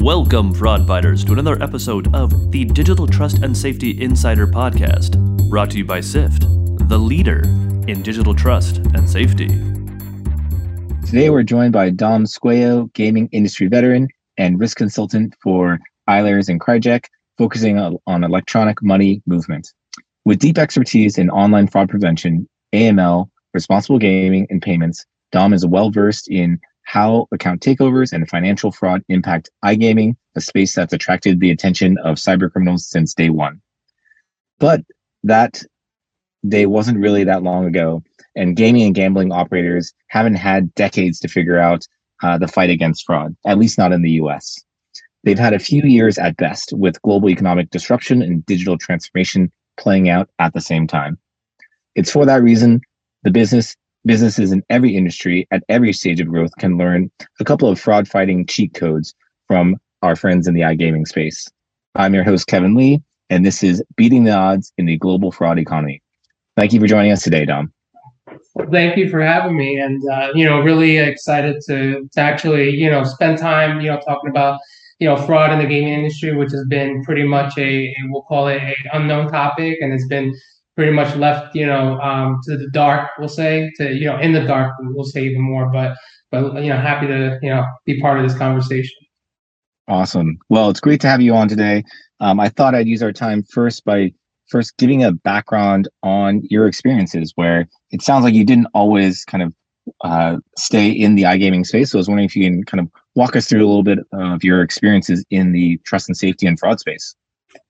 Welcome, 0.00 0.54
fraud 0.54 0.86
fighters, 0.86 1.24
to 1.24 1.32
another 1.32 1.60
episode 1.60 2.14
of 2.14 2.52
the 2.52 2.64
Digital 2.64 3.04
Trust 3.04 3.38
and 3.42 3.54
Safety 3.54 4.00
Insider 4.00 4.46
Podcast, 4.46 5.18
brought 5.50 5.72
to 5.72 5.78
you 5.78 5.84
by 5.84 6.00
SIFT, 6.00 6.42
the 6.88 6.96
leader 6.96 7.40
in 7.88 8.02
digital 8.02 8.32
trust 8.32 8.76
and 8.76 9.10
safety. 9.10 9.48
Today, 11.04 11.30
we're 11.30 11.42
joined 11.42 11.72
by 11.72 11.90
Dom 11.90 12.26
Squeo, 12.26 12.90
gaming 12.94 13.28
industry 13.32 13.66
veteran 13.66 14.06
and 14.36 14.60
risk 14.60 14.76
consultant 14.76 15.34
for 15.42 15.80
Eilers 16.08 16.48
and 16.48 16.60
Krejcik, 16.60 17.06
focusing 17.36 17.76
on 18.06 18.22
electronic 18.24 18.80
money 18.80 19.20
movement. 19.26 19.68
With 20.24 20.38
deep 20.38 20.58
expertise 20.58 21.18
in 21.18 21.28
online 21.28 21.66
fraud 21.66 21.88
prevention, 21.88 22.48
AML, 22.72 23.28
responsible 23.52 23.98
gaming, 23.98 24.46
and 24.48 24.62
payments, 24.62 25.04
Dom 25.32 25.52
is 25.52 25.66
well 25.66 25.90
versed 25.90 26.28
in 26.28 26.60
how 26.88 27.28
account 27.32 27.60
takeovers 27.60 28.14
and 28.14 28.26
financial 28.30 28.72
fraud 28.72 29.02
impact 29.10 29.50
iGaming, 29.62 30.16
a 30.36 30.40
space 30.40 30.74
that's 30.74 30.94
attracted 30.94 31.38
the 31.38 31.50
attention 31.50 31.98
of 31.98 32.16
cybercriminals 32.16 32.80
since 32.80 33.12
day 33.12 33.28
one. 33.28 33.60
But 34.58 34.80
that 35.22 35.62
day 36.48 36.64
wasn't 36.64 36.98
really 36.98 37.24
that 37.24 37.42
long 37.42 37.66
ago, 37.66 38.02
and 38.34 38.56
gaming 38.56 38.84
and 38.84 38.94
gambling 38.94 39.32
operators 39.32 39.92
haven't 40.06 40.36
had 40.36 40.74
decades 40.76 41.20
to 41.20 41.28
figure 41.28 41.58
out 41.58 41.86
uh, 42.22 42.38
the 42.38 42.48
fight 42.48 42.70
against 42.70 43.04
fraud, 43.04 43.36
at 43.46 43.58
least 43.58 43.76
not 43.76 43.92
in 43.92 44.00
the 44.00 44.12
US. 44.22 44.56
They've 45.24 45.38
had 45.38 45.52
a 45.52 45.58
few 45.58 45.82
years 45.82 46.16
at 46.16 46.38
best, 46.38 46.72
with 46.72 47.02
global 47.02 47.28
economic 47.28 47.68
disruption 47.68 48.22
and 48.22 48.46
digital 48.46 48.78
transformation 48.78 49.52
playing 49.76 50.08
out 50.08 50.30
at 50.38 50.54
the 50.54 50.62
same 50.62 50.86
time. 50.86 51.18
It's 51.94 52.10
for 52.10 52.24
that 52.24 52.42
reason 52.42 52.80
the 53.24 53.30
business 53.30 53.76
businesses 54.08 54.52
in 54.52 54.64
every 54.70 54.96
industry 54.96 55.46
at 55.50 55.62
every 55.68 55.92
stage 55.92 56.18
of 56.18 56.28
growth 56.28 56.50
can 56.58 56.78
learn 56.78 57.10
a 57.40 57.44
couple 57.44 57.68
of 57.68 57.78
fraud 57.78 58.08
fighting 58.08 58.46
cheat 58.46 58.72
codes 58.72 59.14
from 59.46 59.76
our 60.02 60.16
friends 60.16 60.48
in 60.48 60.54
the 60.54 60.62
iGaming 60.62 61.06
space. 61.06 61.46
I'm 61.94 62.14
your 62.14 62.24
host, 62.24 62.46
Kevin 62.46 62.74
Lee, 62.74 63.02
and 63.28 63.44
this 63.44 63.62
is 63.62 63.82
Beating 63.96 64.24
the 64.24 64.32
Odds 64.32 64.72
in 64.78 64.86
the 64.86 64.96
Global 64.96 65.30
Fraud 65.30 65.58
Economy. 65.58 66.00
Thank 66.56 66.72
you 66.72 66.80
for 66.80 66.86
joining 66.86 67.12
us 67.12 67.22
today, 67.22 67.44
Dom. 67.44 67.70
Thank 68.72 68.96
you 68.96 69.10
for 69.10 69.20
having 69.20 69.56
me, 69.56 69.78
and 69.78 70.02
uh, 70.08 70.32
you 70.34 70.44
know, 70.44 70.60
really 70.60 70.96
excited 70.96 71.62
to 71.66 72.08
to 72.12 72.20
actually 72.20 72.70
you 72.70 72.90
know 72.90 73.04
spend 73.04 73.38
time 73.38 73.80
you 73.80 73.88
know 73.88 74.00
talking 74.00 74.30
about 74.30 74.58
you 75.00 75.08
know 75.08 75.16
fraud 75.16 75.52
in 75.52 75.58
the 75.58 75.66
gaming 75.66 75.92
industry, 75.92 76.34
which 76.34 76.52
has 76.52 76.64
been 76.66 77.04
pretty 77.04 77.24
much 77.24 77.58
a, 77.58 77.88
a 77.88 77.96
we'll 78.08 78.22
call 78.22 78.48
it 78.48 78.62
a 78.62 78.74
unknown 78.94 79.28
topic, 79.28 79.78
and 79.80 79.92
it's 79.92 80.06
been 80.06 80.34
pretty 80.78 80.92
much 80.92 81.16
left, 81.16 81.56
you 81.56 81.66
know, 81.66 82.00
um, 82.00 82.38
to 82.44 82.56
the 82.56 82.70
dark, 82.70 83.10
we'll 83.18 83.28
say, 83.28 83.68
to 83.76 83.92
you 83.92 84.04
know, 84.04 84.16
in 84.20 84.32
the 84.32 84.42
dark, 84.42 84.76
we'll 84.78 85.04
say 85.04 85.24
even 85.24 85.42
more. 85.42 85.66
But 85.66 85.96
but 86.30 86.62
you 86.62 86.68
know, 86.68 86.76
happy 86.76 87.08
to 87.08 87.36
you 87.42 87.50
know 87.50 87.66
be 87.84 88.00
part 88.00 88.16
of 88.16 88.22
this 88.22 88.38
conversation. 88.38 88.94
Awesome. 89.88 90.38
Well, 90.50 90.70
it's 90.70 90.78
great 90.78 91.00
to 91.00 91.08
have 91.08 91.20
you 91.20 91.34
on 91.34 91.48
today. 91.48 91.82
Um, 92.20 92.38
I 92.38 92.48
thought 92.48 92.76
I'd 92.76 92.86
use 92.86 93.02
our 93.02 93.12
time 93.12 93.42
first 93.42 93.84
by 93.84 94.12
first 94.46 94.76
giving 94.76 95.02
a 95.02 95.10
background 95.10 95.88
on 96.04 96.42
your 96.48 96.68
experiences, 96.68 97.32
where 97.34 97.68
it 97.90 98.00
sounds 98.00 98.22
like 98.22 98.34
you 98.34 98.44
didn't 98.44 98.68
always 98.72 99.24
kind 99.24 99.42
of 99.42 99.52
uh, 100.02 100.36
stay 100.56 100.88
in 100.88 101.16
the 101.16 101.24
iGaming 101.24 101.66
space. 101.66 101.90
So 101.90 101.98
I 101.98 102.00
was 102.00 102.08
wondering 102.08 102.26
if 102.26 102.36
you 102.36 102.44
can 102.44 102.62
kind 102.62 102.80
of 102.80 102.88
walk 103.16 103.34
us 103.34 103.48
through 103.48 103.64
a 103.64 103.66
little 103.66 103.82
bit 103.82 103.98
of 104.12 104.44
your 104.44 104.62
experiences 104.62 105.24
in 105.30 105.50
the 105.50 105.78
trust 105.78 106.08
and 106.08 106.16
safety 106.16 106.46
and 106.46 106.56
fraud 106.56 106.78
space. 106.78 107.16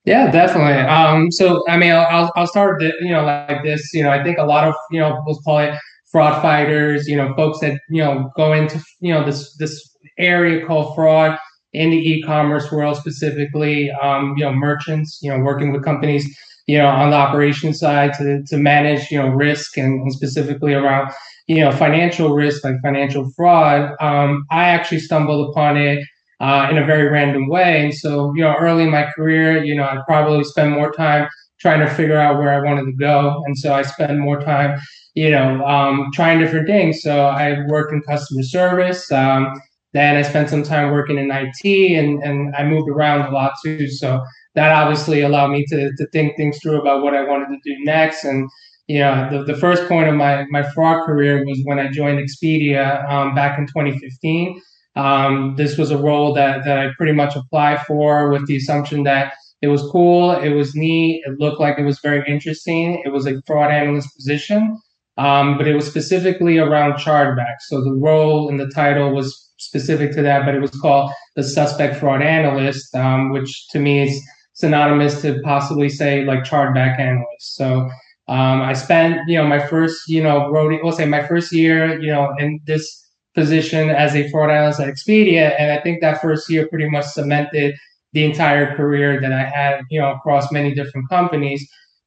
Yeah, 0.05 0.31
definitely. 0.31 0.81
Um, 0.83 1.31
so 1.31 1.63
I 1.69 1.77
mean, 1.77 1.93
I'll 1.93 2.33
I'll 2.37 2.47
start 2.47 2.81
the 2.81 2.93
you 3.01 3.11
know 3.11 3.25
like 3.25 3.63
this. 3.63 3.93
You 3.93 4.03
know, 4.03 4.11
I 4.11 4.23
think 4.23 4.39
a 4.39 4.45
lot 4.45 4.67
of 4.67 4.75
you 4.91 5.01
know 5.01 5.23
we'll 5.27 5.39
call 5.41 5.59
it 5.59 5.79
fraud 6.11 6.41
fighters. 6.41 7.07
You 7.07 7.17
know, 7.17 7.35
folks 7.35 7.61
that 7.61 7.79
you 7.91 8.03
know 8.03 8.31
go 8.37 8.53
into 8.53 8.83
you 9.01 9.13
know 9.13 9.25
this 9.25 9.55
this 9.57 9.97
area 10.19 10.65
called 10.65 10.95
fraud 10.95 11.39
in 11.75 11.91
the 11.91 11.97
e-commerce 11.97 12.73
world 12.73 12.97
specifically. 12.97 13.91
Um, 13.91 14.35
you 14.39 14.45
know, 14.45 14.53
merchants. 14.53 15.19
You 15.23 15.31
know, 15.31 15.41
working 15.41 15.73
with 15.73 15.85
companies. 15.85 16.27
You 16.67 16.79
know, 16.79 16.87
on 16.87 17.11
the 17.11 17.17
operation 17.17 17.75
side 17.75 18.13
to 18.15 18.43
to 18.47 18.57
manage 18.57 19.11
you 19.11 19.19
know 19.19 19.29
risk 19.29 19.77
and, 19.77 20.03
and 20.03 20.13
specifically 20.13 20.73
around 20.75 21.13
you 21.47 21.61
know 21.61 21.73
financial 21.73 22.31
risk 22.35 22.65
like 22.65 22.77
financial 22.83 23.31
fraud. 23.37 23.93
Um, 24.01 24.45
I 24.51 24.65
actually 24.69 25.01
stumbled 25.01 25.51
upon 25.51 25.77
it 25.77 26.05
uh, 26.41 26.69
in 26.71 26.79
a 26.79 26.87
very 26.87 27.09
random 27.09 27.49
way. 27.49 27.83
And 27.83 27.95
so, 27.95 28.33
you 28.35 28.43
know, 28.43 28.55
early 28.59 28.85
in 28.85 28.91
my 28.91 29.11
career, 29.15 29.63
you 29.63 29.75
know, 29.75 29.85
I 29.85 29.99
probably 30.07 30.45
spend 30.45 30.73
more 30.73 30.93
time 30.93 31.29
trying 31.61 31.81
to 31.81 31.93
figure 31.93 32.17
out 32.17 32.39
where 32.39 32.53
I 32.53 32.65
wanted 32.65 32.85
to 32.85 32.93
go. 32.93 33.43
And 33.47 33.59
so 33.59 33.75
I 33.75 33.83
spend 33.83 34.21
more 34.21 34.41
time, 34.41 34.79
you 35.15 35.31
know, 35.31 35.65
um, 35.65 36.11
trying 36.15 36.39
different 36.39 36.69
things. 36.69 37.03
So 37.03 37.27
I 37.27 37.67
worked 37.67 37.93
in 37.93 38.01
customer 38.03 38.43
service. 38.45 39.11
Um, 39.11 39.61
then 39.93 40.17
I 40.17 40.23
spent 40.23 40.51
some 40.51 40.63
time 40.63 40.93
working 40.93 41.19
in 41.19 41.31
IT 41.33 41.65
and, 41.65 42.23
and 42.23 42.55
I 42.55 42.65
moved 42.65 42.89
around 42.89 43.23
a 43.23 43.35
lot 43.35 43.55
too. 43.65 43.89
So 43.89 44.23
that 44.55 44.71
obviously 44.71 45.23
allowed 45.23 45.51
me 45.51 45.65
to, 45.71 45.91
to 45.97 46.07
think 46.13 46.37
things 46.37 46.59
through 46.63 46.81
about 46.81 47.03
what 47.03 47.15
I 47.15 47.25
wanted 47.25 47.47
to 47.47 47.59
do 47.65 47.85
next. 47.85 48.25
And, 48.25 48.49
you 48.87 49.01
know, 49.01 49.29
the, 49.31 49.53
the 49.53 49.59
first 49.59 49.89
point 49.89 50.09
of 50.09 50.15
my, 50.15 50.45
my 50.51 50.63
fraud 50.63 51.05
career 51.05 51.45
was 51.45 51.61
when 51.65 51.79
I 51.79 51.89
joined 51.89 52.21
Expedia 52.21 53.09
um, 53.11 53.35
back 53.35 53.59
in 53.59 53.67
2015. 53.67 54.61
Um, 54.99 55.55
this 55.57 55.79
was 55.79 55.93
a 55.93 55.97
role 55.97 56.35
that, 56.35 56.65
that 56.65 56.79
I 56.79 56.91
pretty 56.97 57.13
much 57.13 57.37
applied 57.37 57.87
for 57.87 58.31
with 58.31 58.47
the 58.47 58.57
assumption 58.57 59.05
that 59.05 59.33
it 59.63 59.69
was 59.69 59.83
cool, 59.91 60.33
it 60.33 60.51
was 60.51 60.75
neat, 60.75 61.23
it 61.25 61.39
looked 61.39 61.61
like 61.61 61.79
it 61.79 61.85
was 61.85 62.01
very 62.01 62.23
interesting. 62.29 63.01
It 63.05 63.11
was 63.11 63.27
a 63.27 63.41
fraud 63.47 63.71
analyst 63.71 64.15
position, 64.17 64.79
um, 65.17 65.57
but 65.57 65.69
it 65.69 65.75
was 65.75 65.87
specifically 65.87 66.59
around 66.59 66.95
chargebacks. 66.95 67.63
So 67.69 67.83
the 67.83 67.93
role 67.93 68.49
and 68.49 68.59
the 68.59 68.69
title 68.69 69.13
was 69.13 69.51
specific 69.59 70.13
to 70.13 70.23
that, 70.23 70.45
but 70.45 70.55
it 70.55 70.61
was 70.61 70.71
called 70.73 71.13
the 71.37 71.43
suspect 71.43 71.97
fraud 71.97 72.23
analyst, 72.23 72.95
um, 72.95 73.31
which 73.31 73.69
to 73.71 73.79
me 73.79 74.09
is 74.09 74.23
synonymous 74.55 75.23
to 75.23 75.41
possibly 75.43 75.89
say 75.89 76.25
like 76.25 76.45
chargeback 76.45 76.99
analyst. 76.99 77.57
So 77.57 77.89
um, 78.29 78.61
I 78.63 78.73
spent, 78.73 79.29
you 79.29 79.39
know, 79.39 79.47
my 79.47 79.65
first, 79.65 80.09
you 80.09 80.23
know, 80.23 80.51
roadie, 80.53 80.83
we'll 80.83 80.93
say 80.93 81.07
my 81.07 81.27
first 81.27 81.53
year, 81.53 82.01
you 82.01 82.13
know, 82.13 82.35
in 82.39 82.61
this 82.67 83.08
position 83.39 83.91
as 83.91 84.15
a 84.15 84.29
fraud 84.31 84.51
analyst 84.51 84.81
at 84.81 84.89
Expedia. 84.89 85.55
And 85.59 85.71
I 85.71 85.81
think 85.81 86.01
that 86.01 86.21
first 86.21 86.51
year 86.51 86.67
pretty 86.69 86.89
much 86.91 87.07
cemented 87.07 87.77
the 88.13 88.25
entire 88.25 88.75
career 88.75 89.21
that 89.21 89.33
I 89.33 89.45
had, 89.45 89.83
you 89.91 90.01
know, 90.01 90.13
across 90.13 90.51
many 90.51 90.75
different 90.75 91.09
companies. 91.09 91.61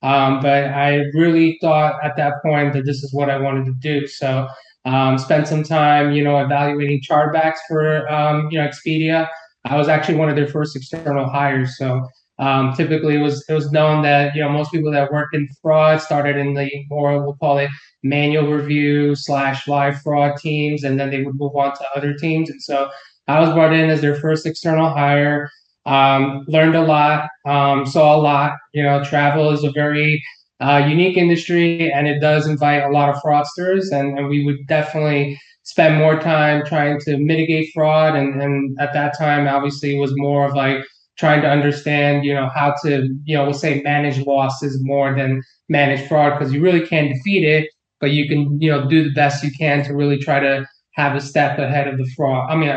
Um, 0.04 0.42
but 0.42 0.66
I 0.66 1.06
really 1.14 1.58
thought 1.62 2.04
at 2.04 2.18
that 2.18 2.42
point 2.44 2.74
that 2.74 2.86
this 2.86 3.04
is 3.04 3.14
what 3.14 3.30
I 3.30 3.38
wanted 3.38 3.66
to 3.66 3.74
do. 3.74 4.08
So 4.08 4.48
um, 4.86 5.18
spent 5.18 5.48
some 5.48 5.64
time, 5.64 6.12
you 6.12 6.24
know, 6.24 6.38
evaluating 6.44 7.02
chargebacks 7.08 7.60
for, 7.68 8.12
um, 8.12 8.50
you 8.52 8.58
know, 8.58 8.68
Expedia. 8.68 9.30
I 9.66 9.78
was 9.78 9.88
actually 9.88 10.16
one 10.16 10.30
of 10.30 10.36
their 10.36 10.48
first 10.48 10.76
external 10.76 11.30
hires. 11.30 11.78
So 11.78 12.08
um, 12.42 12.74
typically, 12.74 13.16
it 13.16 13.22
was 13.22 13.46
it 13.48 13.54
was 13.54 13.72
known 13.72 14.02
that 14.02 14.36
you 14.36 14.42
know 14.42 14.50
most 14.50 14.72
people 14.72 14.92
that 14.92 15.12
work 15.12 15.30
in 15.34 15.48
fraud 15.62 16.02
started 16.02 16.38
in 16.38 16.56
the 16.56 16.70
more 16.90 17.22
we'll 17.22 17.36
call 17.36 17.60
it 17.60 17.70
manual 18.02 18.52
review 18.52 19.16
slash 19.16 19.68
live 19.68 20.02
fraud 20.02 20.38
teams, 20.38 20.84
and 20.84 21.00
then 21.00 21.12
they 21.12 21.22
would 21.22 21.36
move 21.36 21.56
on 21.56 21.76
to 21.76 21.86
other 21.96 22.16
teams. 22.16 22.50
And 22.50 22.62
so 22.62 22.90
I 23.28 23.40
was 23.40 23.54
brought 23.54 23.74
in 23.74 23.92
as 23.92 24.02
their 24.02 24.16
first 24.16 24.46
external 24.48 24.90
hire. 24.90 25.50
Um, 25.86 26.46
learned 26.48 26.76
a 26.76 26.82
lot, 26.82 27.28
um, 27.46 27.86
saw 27.86 28.16
a 28.16 28.22
lot. 28.22 28.54
You 28.74 28.84
know, 28.84 29.04
travel 29.04 29.52
is 29.52 29.64
a 29.64 29.72
very 29.72 30.24
uh, 30.60 30.84
unique 30.88 31.18
industry, 31.18 31.92
and 31.92 32.08
it 32.08 32.20
does 32.20 32.48
invite 32.48 32.84
a 32.84 32.90
lot 32.90 33.10
of 33.10 33.22
fraudsters, 33.22 33.92
and, 33.92 34.18
and 34.18 34.28
we 34.30 34.44
would 34.46 34.66
definitely 34.68 35.40
spend 35.64 35.98
more 35.98 36.20
time 36.20 36.66
trying 36.66 37.00
to 37.02 37.18
mitigate 37.18 37.72
fraud. 37.74 38.16
And, 38.16 38.42
and 38.42 38.80
at 38.80 38.94
that 38.94 39.18
time, 39.18 39.48
obviously, 39.48 39.96
it 39.96 40.00
was 40.00 40.14
more 40.16 40.46
of 40.46 40.56
like 40.56 40.84
trying 41.22 41.42
to 41.44 41.48
understand, 41.48 42.26
you 42.26 42.34
know, 42.34 42.50
how 42.54 42.74
to, 42.84 43.08
you 43.26 43.36
know, 43.38 43.44
we'll 43.46 43.54
say 43.54 43.82
manage 43.84 44.26
losses 44.26 44.74
more 44.82 45.16
than 45.16 45.42
manage 45.70 46.06
fraud 46.08 46.38
because 46.38 46.52
you 46.52 46.62
really 46.62 46.86
can't 46.86 47.14
defeat 47.14 47.44
it, 47.46 47.70
but 48.00 48.10
you 48.10 48.28
can, 48.28 48.60
you 48.60 48.72
know, 48.72 48.90
do 48.90 49.04
the 49.04 49.14
best 49.14 49.44
you 49.44 49.52
can 49.52 49.86
to 49.86 49.94
really 49.94 50.18
try 50.18 50.40
to 50.40 50.68
have 50.96 51.16
a 51.16 51.22
step 51.22 51.60
ahead 51.60 51.88
of 51.88 52.00
the 52.00 52.10
fraud. 52.18 52.50
I 52.50 52.56
mean, 52.56 52.74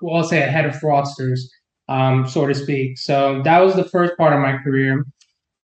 we'll 0.00 0.22
say 0.22 0.42
ahead 0.42 0.64
of 0.64 0.76
fraudsters, 0.76 1.40
um, 1.88 2.26
so 2.28 2.46
to 2.46 2.54
speak. 2.54 2.98
So 2.98 3.42
that 3.42 3.58
was 3.58 3.74
the 3.74 3.88
first 3.94 4.16
part 4.16 4.32
of 4.32 4.38
my 4.38 4.56
career. 4.58 5.04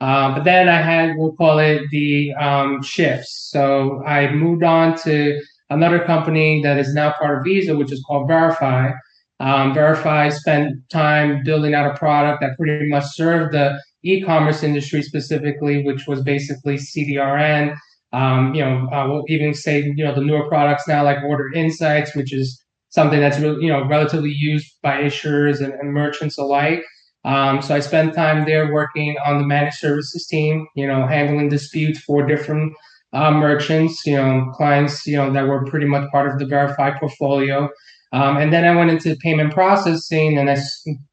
Uh, 0.00 0.34
but 0.34 0.42
then 0.42 0.68
I 0.68 0.82
had, 0.82 1.16
we'll 1.16 1.36
call 1.36 1.60
it 1.60 1.82
the 1.90 2.34
um, 2.34 2.82
shifts. 2.82 3.48
So 3.52 4.02
I 4.04 4.32
moved 4.32 4.64
on 4.64 4.98
to 5.04 5.40
another 5.70 6.00
company 6.04 6.62
that 6.62 6.78
is 6.78 6.94
now 6.94 7.12
part 7.12 7.38
of 7.38 7.44
Visa, 7.44 7.76
which 7.76 7.92
is 7.92 8.04
called 8.06 8.28
Verifi. 8.28 8.98
Um, 9.40 9.72
Verifi 9.72 10.32
spent 10.32 10.88
time 10.90 11.42
building 11.44 11.74
out 11.74 11.90
a 11.90 11.96
product 11.96 12.40
that 12.40 12.56
pretty 12.56 12.88
much 12.88 13.04
served 13.14 13.54
the 13.54 13.80
e-commerce 14.04 14.62
industry 14.62 15.02
specifically, 15.02 15.84
which 15.84 16.06
was 16.06 16.22
basically 16.22 16.76
CDRN. 16.76 17.76
Um, 18.12 18.54
you 18.54 18.64
know, 18.64 18.88
uh, 18.90 19.06
we'll 19.08 19.24
even 19.28 19.54
say 19.54 19.82
you 19.82 20.04
know 20.04 20.14
the 20.14 20.22
newer 20.22 20.48
products 20.48 20.88
now 20.88 21.04
like 21.04 21.22
Order 21.22 21.52
Insights, 21.52 22.14
which 22.14 22.32
is 22.32 22.60
something 22.88 23.20
that's 23.20 23.38
really 23.38 23.64
you 23.64 23.70
know 23.70 23.86
relatively 23.86 24.32
used 24.32 24.72
by 24.82 25.02
issuers 25.02 25.62
and, 25.62 25.72
and 25.74 25.92
merchants 25.92 26.38
alike. 26.38 26.82
Um, 27.24 27.60
so 27.60 27.74
I 27.74 27.80
spent 27.80 28.14
time 28.14 28.46
there 28.46 28.72
working 28.72 29.16
on 29.26 29.38
the 29.38 29.46
managed 29.46 29.76
services 29.76 30.26
team, 30.26 30.66
you 30.74 30.86
know, 30.86 31.06
handling 31.06 31.48
disputes 31.48 32.00
for 32.00 32.24
different 32.24 32.72
uh, 33.12 33.30
merchants, 33.32 34.06
you 34.06 34.16
know, 34.16 34.50
clients, 34.54 35.06
you 35.06 35.16
know, 35.16 35.32
that 35.32 35.46
were 35.46 35.64
pretty 35.66 35.86
much 35.86 36.08
part 36.10 36.30
of 36.30 36.38
the 36.38 36.44
Verifi 36.44 36.98
portfolio. 36.98 37.68
Um, 38.12 38.36
and 38.36 38.52
then 38.52 38.64
I 38.64 38.74
went 38.74 38.90
into 38.90 39.16
payment 39.16 39.52
processing 39.52 40.38
and 40.38 40.50
I 40.50 40.56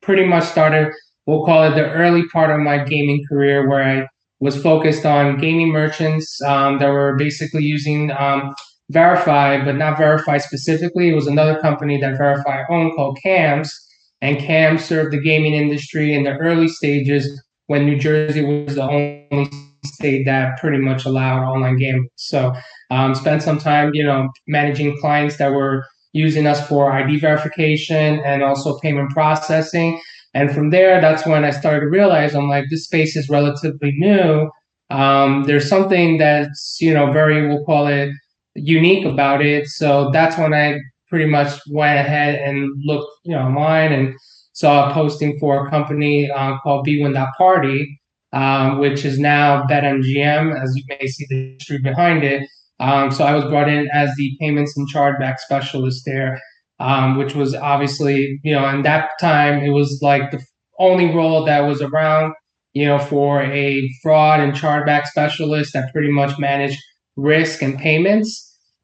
pretty 0.01 0.25
much 0.25 0.45
started, 0.45 0.93
we'll 1.25 1.45
call 1.45 1.63
it 1.63 1.75
the 1.75 1.91
early 1.91 2.27
part 2.29 2.51
of 2.51 2.59
my 2.59 2.83
gaming 2.83 3.23
career 3.27 3.67
where 3.67 3.83
I 3.83 4.07
was 4.39 4.61
focused 4.61 5.05
on 5.05 5.37
gaming 5.37 5.69
merchants 5.69 6.41
um, 6.43 6.79
that 6.79 6.89
were 6.89 7.15
basically 7.15 7.63
using 7.63 8.11
um, 8.11 8.53
Verifi, 8.93 9.65
but 9.65 9.75
not 9.75 9.97
Verifi 9.97 10.41
specifically. 10.41 11.09
It 11.09 11.15
was 11.15 11.27
another 11.27 11.59
company 11.59 11.99
that 11.99 12.19
Verifi 12.19 12.65
owned 12.69 12.93
called 12.95 13.17
CAMS. 13.21 13.73
And 14.21 14.39
CAMS 14.39 14.83
served 14.85 15.13
the 15.13 15.21
gaming 15.21 15.53
industry 15.53 16.13
in 16.13 16.23
the 16.23 16.37
early 16.37 16.67
stages 16.67 17.41
when 17.67 17.85
New 17.85 17.97
Jersey 17.99 18.43
was 18.43 18.75
the 18.75 18.83
only 18.83 19.51
state 19.83 20.25
that 20.25 20.59
pretty 20.59 20.77
much 20.77 21.05
allowed 21.05 21.43
online 21.43 21.77
gambling. 21.77 22.09
So 22.15 22.53
um, 22.91 23.15
spent 23.15 23.43
some 23.43 23.57
time, 23.57 23.93
you 23.93 24.03
know, 24.03 24.29
managing 24.47 24.97
clients 24.99 25.37
that 25.37 25.51
were 25.51 25.85
using 26.15 26.47
us 26.47 26.65
for 26.65 26.93
ID 26.93 27.19
verification 27.19 28.21
and 28.21 28.41
also 28.41 28.79
payment 28.79 29.11
processing. 29.11 30.01
And 30.33 30.49
from 30.49 30.69
there, 30.69 31.01
that's 31.01 31.25
when 31.27 31.43
I 31.43 31.51
started 31.51 31.81
to 31.81 31.87
realize 31.87 32.33
I'm 32.33 32.49
like, 32.49 32.65
this 32.69 32.85
space 32.85 33.17
is 33.17 33.29
relatively 33.29 33.91
new. 33.97 34.49
Um, 34.89 35.43
there's 35.43 35.67
something 35.67 36.17
that's, 36.17 36.77
you 36.79 36.93
know, 36.93 37.11
very, 37.11 37.47
we'll 37.47 37.65
call 37.65 37.87
it 37.87 38.11
unique 38.53 39.05
about 39.05 39.45
it. 39.45 39.67
So 39.67 40.09
that's 40.11 40.37
when 40.37 40.53
I 40.53 40.79
pretty 41.09 41.25
much 41.25 41.59
went 41.69 41.99
ahead 41.99 42.35
and 42.35 42.71
looked, 42.85 43.11
you 43.25 43.33
know, 43.33 43.41
online 43.41 43.91
and 43.91 44.15
saw 44.53 44.89
a 44.89 44.93
posting 44.93 45.37
for 45.37 45.67
a 45.67 45.69
company 45.69 46.31
uh, 46.31 46.57
called 46.59 46.85
bwin.party, 46.85 47.99
um, 48.31 48.79
which 48.79 49.03
is 49.03 49.19
now 49.19 49.63
BetMGM, 49.63 50.63
as 50.63 50.77
you 50.77 50.83
may 50.87 51.07
see 51.07 51.25
the 51.29 51.55
history 51.57 51.79
behind 51.79 52.23
it. 52.23 52.47
Um, 52.79 53.11
so 53.11 53.23
I 53.23 53.33
was 53.33 53.45
brought 53.45 53.69
in 53.69 53.89
as 53.93 54.13
the 54.17 54.35
payments 54.39 54.77
and 54.77 54.87
chargeback 54.91 55.39
specialist 55.39 56.03
there, 56.05 56.41
um, 56.79 57.17
which 57.17 57.35
was 57.35 57.55
obviously, 57.55 58.39
you 58.43 58.53
know, 58.53 58.67
in 58.69 58.83
that 58.83 59.11
time, 59.19 59.63
it 59.63 59.69
was 59.69 59.99
like 60.01 60.31
the 60.31 60.43
only 60.79 61.13
role 61.13 61.45
that 61.45 61.61
was 61.61 61.81
around, 61.81 62.33
you 62.73 62.85
know, 62.85 62.99
for 62.99 63.41
a 63.43 63.89
fraud 64.03 64.41
and 64.41 64.53
chargeback 64.53 65.05
specialist 65.05 65.73
that 65.73 65.91
pretty 65.93 66.11
much 66.11 66.37
managed 66.37 66.81
risk 67.15 67.61
and 67.61 67.77
payments. 67.79 68.41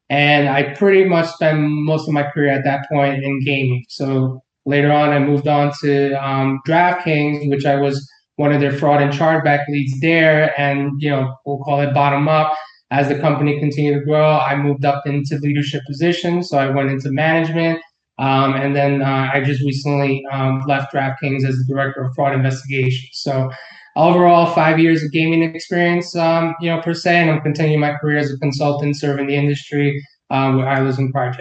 And 0.08 0.48
I 0.48 0.74
pretty 0.74 1.04
much 1.04 1.26
spent 1.26 1.60
most 1.60 2.08
of 2.08 2.14
my 2.14 2.22
career 2.22 2.48
at 2.48 2.64
that 2.64 2.86
point 2.90 3.22
in 3.22 3.44
gaming. 3.44 3.84
So 3.88 4.42
later 4.64 4.90
on, 4.90 5.10
I 5.10 5.18
moved 5.18 5.48
on 5.48 5.72
to 5.82 6.12
um, 6.14 6.60
DraftKings, 6.66 7.48
which 7.50 7.66
I 7.66 7.76
was 7.76 8.08
one 8.36 8.52
of 8.52 8.60
their 8.60 8.72
fraud 8.72 9.02
and 9.02 9.12
chargeback 9.12 9.68
leads 9.68 10.00
there. 10.00 10.58
And, 10.58 10.92
you 11.00 11.10
know, 11.10 11.34
we'll 11.44 11.58
call 11.58 11.80
it 11.80 11.92
bottom 11.94 12.28
up 12.28 12.56
as 12.92 13.08
the 13.08 13.18
company 13.18 13.58
continued 13.58 13.98
to 13.98 14.04
grow, 14.04 14.38
I 14.38 14.54
moved 14.54 14.84
up 14.84 15.06
into 15.06 15.38
leadership 15.38 15.82
positions. 15.86 16.50
So 16.50 16.58
I 16.58 16.68
went 16.68 16.90
into 16.90 17.10
management. 17.10 17.80
Um, 18.18 18.52
and 18.54 18.76
then 18.76 19.00
uh, 19.00 19.30
I 19.32 19.40
just 19.40 19.62
recently 19.62 20.22
um, 20.30 20.62
left 20.68 20.92
DraftKings 20.92 21.44
as 21.48 21.56
the 21.56 21.64
director 21.66 22.04
of 22.04 22.14
fraud 22.14 22.34
investigations. 22.34 23.12
So 23.14 23.50
overall, 23.96 24.54
five 24.54 24.78
years 24.78 25.02
of 25.02 25.10
gaming 25.10 25.42
experience, 25.42 26.14
um, 26.14 26.54
you 26.60 26.68
know, 26.68 26.82
per 26.82 26.92
se, 26.92 27.16
and 27.16 27.30
I'm 27.30 27.40
continuing 27.40 27.80
my 27.80 27.94
career 27.94 28.18
as 28.18 28.30
a 28.30 28.38
consultant 28.38 28.98
serving 28.98 29.26
the 29.26 29.36
industry 29.36 30.06
um, 30.28 30.58
with 30.58 30.66
Eilers 30.66 30.98
and 30.98 31.12
Krejcik. 31.14 31.40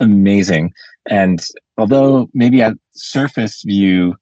Amazing. 0.00 0.72
And 1.10 1.44
although 1.76 2.30
maybe 2.32 2.62
at 2.62 2.72
surface 2.94 3.62
view, 3.62 4.16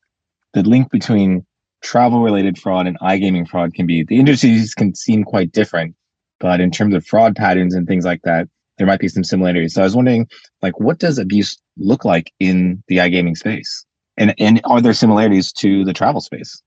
the 0.55 0.65
link 0.65 0.91
between 0.91 1.47
travel 1.83 2.23
related 2.23 2.59
fraud 2.59 2.87
and 2.87 2.99
iGaming 3.01 3.49
fraud 3.49 3.75
can 3.75 3.87
be 3.87 4.05
the 4.05 4.19
industries 4.19 4.75
can 4.75 4.95
seem 4.95 5.25
quite 5.25 5.53
different, 5.53 5.95
but 6.41 6.61
in 6.61 6.71
terms 6.71 6.95
of 6.95 7.07
fraud 7.07 7.37
patterns 7.37 7.75
and 7.75 7.87
things 7.87 8.05
like 8.05 8.23
that, 8.23 8.49
there 8.79 8.87
might 8.87 9.01
be 9.01 9.09
some 9.09 9.25
similarities. 9.25 9.75
So 9.75 9.83
I 9.83 9.85
was 9.85 9.95
wondering, 9.95 10.29
like, 10.63 10.79
what 10.81 10.99
does 10.99 11.19
abuse 11.19 11.57
look 11.77 12.05
like 12.05 12.33
in 12.41 12.83
the 12.89 12.99
iGaming 12.99 13.37
space? 13.37 13.85
And 14.17 14.35
and 14.39 14.61
are 14.65 14.81
there 14.81 14.93
similarities 14.93 15.53
to 15.55 15.85
the 15.85 15.93
travel 15.93 16.21
space? 16.21 16.63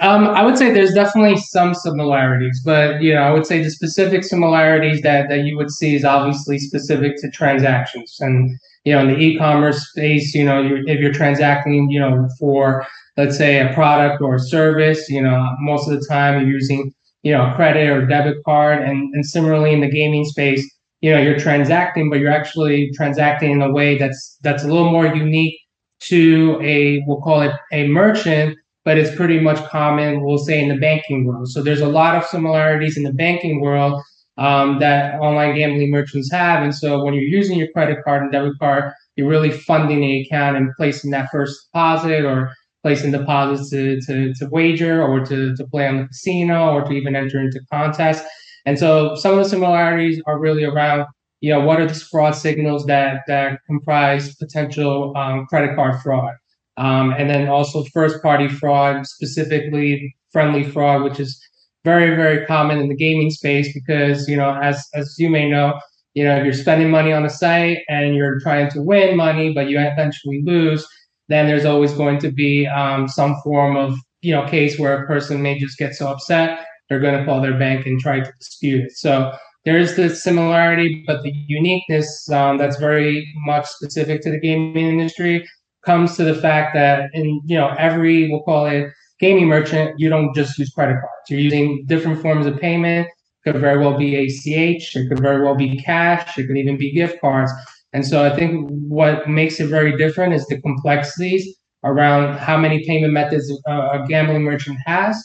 Um, 0.00 0.26
I 0.28 0.42
would 0.44 0.58
say 0.58 0.72
there's 0.72 0.92
definitely 0.92 1.36
some 1.36 1.72
similarities, 1.74 2.60
but 2.64 3.00
you 3.00 3.14
know, 3.14 3.22
I 3.22 3.30
would 3.30 3.46
say 3.46 3.62
the 3.62 3.70
specific 3.70 4.24
similarities 4.24 5.02
that 5.02 5.28
that 5.28 5.44
you 5.44 5.56
would 5.56 5.70
see 5.70 5.94
is 5.94 6.04
obviously 6.04 6.58
specific 6.58 7.16
to 7.18 7.30
transactions. 7.30 8.16
And 8.20 8.50
you 8.84 8.92
know, 8.92 9.00
in 9.00 9.08
the 9.08 9.18
e-commerce 9.18 9.88
space, 9.88 10.34
you 10.34 10.44
know, 10.44 10.60
you're, 10.62 10.86
if 10.88 11.00
you're 11.00 11.12
transacting, 11.12 11.90
you 11.90 11.98
know, 11.98 12.28
for 12.38 12.86
let's 13.16 13.36
say 13.36 13.60
a 13.60 13.72
product 13.72 14.20
or 14.20 14.34
a 14.34 14.40
service, 14.40 15.08
you 15.08 15.22
know, 15.22 15.54
most 15.60 15.88
of 15.88 15.98
the 15.98 16.06
time 16.06 16.40
you're 16.40 16.50
using, 16.50 16.92
you 17.22 17.32
know, 17.32 17.50
a 17.50 17.54
credit 17.54 17.88
or 17.88 18.06
debit 18.06 18.36
card. 18.44 18.82
And, 18.82 19.14
and 19.14 19.24
similarly 19.24 19.72
in 19.72 19.80
the 19.80 19.90
gaming 19.90 20.24
space, 20.24 20.68
you 21.00 21.10
know, 21.10 21.20
you're 21.20 21.38
transacting, 21.38 22.10
but 22.10 22.18
you're 22.18 22.32
actually 22.32 22.90
transacting 22.94 23.52
in 23.52 23.62
a 23.62 23.70
way 23.70 23.98
that's 23.98 24.38
that's 24.42 24.64
a 24.64 24.66
little 24.66 24.90
more 24.90 25.06
unique 25.06 25.58
to 26.00 26.58
a 26.62 27.02
we'll 27.06 27.20
call 27.20 27.42
it 27.42 27.52
a 27.72 27.86
merchant, 27.88 28.56
but 28.84 28.98
it's 28.98 29.14
pretty 29.14 29.40
much 29.40 29.62
common, 29.68 30.24
we'll 30.24 30.38
say, 30.38 30.62
in 30.62 30.68
the 30.68 30.76
banking 30.76 31.26
world. 31.26 31.48
So 31.48 31.62
there's 31.62 31.80
a 31.80 31.88
lot 31.88 32.16
of 32.16 32.24
similarities 32.24 32.96
in 32.96 33.02
the 33.02 33.12
banking 33.12 33.60
world 33.60 34.02
um, 34.38 34.78
that 34.80 35.18
online 35.20 35.56
gambling 35.56 35.90
merchants 35.90 36.30
have. 36.30 36.62
And 36.62 36.74
so 36.74 37.02
when 37.02 37.14
you're 37.14 37.22
using 37.24 37.58
your 37.58 37.68
credit 37.72 37.98
card 38.04 38.22
and 38.22 38.32
debit 38.32 38.58
card, 38.58 38.92
you're 39.16 39.28
really 39.28 39.50
funding 39.50 40.00
the 40.00 40.22
account 40.22 40.56
and 40.56 40.70
placing 40.76 41.10
that 41.12 41.28
first 41.32 41.58
deposit 41.66 42.24
or 42.24 42.52
placing 42.86 43.10
deposits 43.10 43.68
to, 43.68 44.00
to, 44.02 44.32
to 44.34 44.46
wager 44.46 45.02
or 45.02 45.18
to, 45.18 45.56
to 45.56 45.66
play 45.66 45.88
on 45.88 45.96
the 45.96 46.06
casino 46.06 46.70
or 46.72 46.84
to 46.84 46.92
even 46.92 47.16
enter 47.16 47.40
into 47.40 47.58
contests. 47.68 48.24
And 48.64 48.78
so 48.78 49.16
some 49.16 49.32
of 49.32 49.42
the 49.42 49.50
similarities 49.50 50.22
are 50.28 50.38
really 50.38 50.62
around, 50.62 51.04
you 51.40 51.50
know, 51.52 51.58
what 51.66 51.80
are 51.80 51.88
the 51.88 51.94
fraud 51.94 52.36
signals 52.36 52.86
that, 52.86 53.22
that 53.26 53.58
comprise 53.66 54.36
potential 54.36 55.12
um, 55.16 55.46
credit 55.46 55.74
card 55.74 56.00
fraud? 56.00 56.34
Um, 56.76 57.10
and 57.18 57.28
then 57.28 57.48
also 57.48 57.82
first 57.92 58.22
party 58.22 58.46
fraud, 58.46 59.04
specifically 59.04 60.14
friendly 60.30 60.62
fraud, 60.62 61.02
which 61.02 61.18
is 61.18 61.42
very, 61.84 62.14
very 62.14 62.46
common 62.46 62.78
in 62.78 62.88
the 62.88 62.94
gaming 62.94 63.32
space 63.32 63.68
because, 63.74 64.28
you 64.28 64.36
know, 64.36 64.54
as, 64.62 64.86
as 64.94 65.12
you 65.18 65.28
may 65.28 65.50
know, 65.50 65.74
you 66.14 66.22
know, 66.22 66.36
if 66.36 66.44
you're 66.44 66.54
spending 66.54 66.88
money 66.88 67.12
on 67.12 67.26
a 67.26 67.30
site 67.30 67.78
and 67.88 68.14
you're 68.14 68.38
trying 68.38 68.70
to 68.70 68.80
win 68.80 69.16
money, 69.16 69.52
but 69.52 69.68
you 69.68 69.76
eventually 69.76 70.40
lose, 70.44 70.86
then 71.28 71.46
there's 71.46 71.64
always 71.64 71.92
going 71.92 72.18
to 72.20 72.30
be 72.30 72.66
um, 72.66 73.08
some 73.08 73.36
form 73.42 73.76
of 73.76 73.96
you 74.22 74.32
know 74.32 74.46
case 74.48 74.78
where 74.78 75.02
a 75.02 75.06
person 75.06 75.42
may 75.42 75.58
just 75.58 75.78
get 75.78 75.94
so 75.94 76.08
upset 76.08 76.66
they're 76.88 77.00
going 77.00 77.18
to 77.18 77.24
call 77.24 77.40
their 77.40 77.58
bank 77.58 77.86
and 77.86 78.00
try 78.00 78.20
to 78.20 78.32
dispute 78.38 78.84
it. 78.84 78.92
So 78.92 79.32
there 79.64 79.78
is 79.78 79.96
the 79.96 80.14
similarity, 80.14 81.02
but 81.06 81.22
the 81.22 81.32
uniqueness 81.48 82.30
um, 82.30 82.58
that's 82.58 82.76
very 82.76 83.32
much 83.44 83.66
specific 83.66 84.22
to 84.22 84.30
the 84.30 84.38
gaming 84.38 84.76
industry 84.76 85.46
comes 85.84 86.16
to 86.16 86.24
the 86.24 86.34
fact 86.34 86.74
that 86.74 87.10
in 87.14 87.40
you 87.44 87.56
know 87.56 87.74
every 87.78 88.28
we'll 88.30 88.42
call 88.42 88.66
it 88.66 88.90
gaming 89.18 89.46
merchant, 89.46 89.98
you 89.98 90.08
don't 90.08 90.34
just 90.34 90.58
use 90.58 90.70
credit 90.70 90.94
cards. 90.94 91.30
You're 91.30 91.40
using 91.40 91.84
different 91.86 92.20
forms 92.20 92.46
of 92.46 92.60
payment. 92.60 93.08
It 93.08 93.52
could 93.52 93.60
very 93.60 93.78
well 93.78 93.96
be 93.96 94.14
ACH. 94.16 94.94
It 94.94 95.08
could 95.08 95.20
very 95.20 95.42
well 95.42 95.56
be 95.56 95.78
cash. 95.78 96.38
It 96.38 96.46
could 96.46 96.58
even 96.58 96.76
be 96.76 96.92
gift 96.92 97.20
cards. 97.20 97.50
And 97.92 98.06
so 98.06 98.24
I 98.24 98.34
think 98.34 98.68
what 98.70 99.28
makes 99.28 99.60
it 99.60 99.68
very 99.68 99.96
different 99.96 100.34
is 100.34 100.46
the 100.46 100.60
complexities 100.60 101.56
around 101.84 102.36
how 102.38 102.56
many 102.56 102.84
payment 102.84 103.12
methods 103.12 103.50
a 103.66 104.04
gambling 104.08 104.42
merchant 104.42 104.78
has 104.84 105.16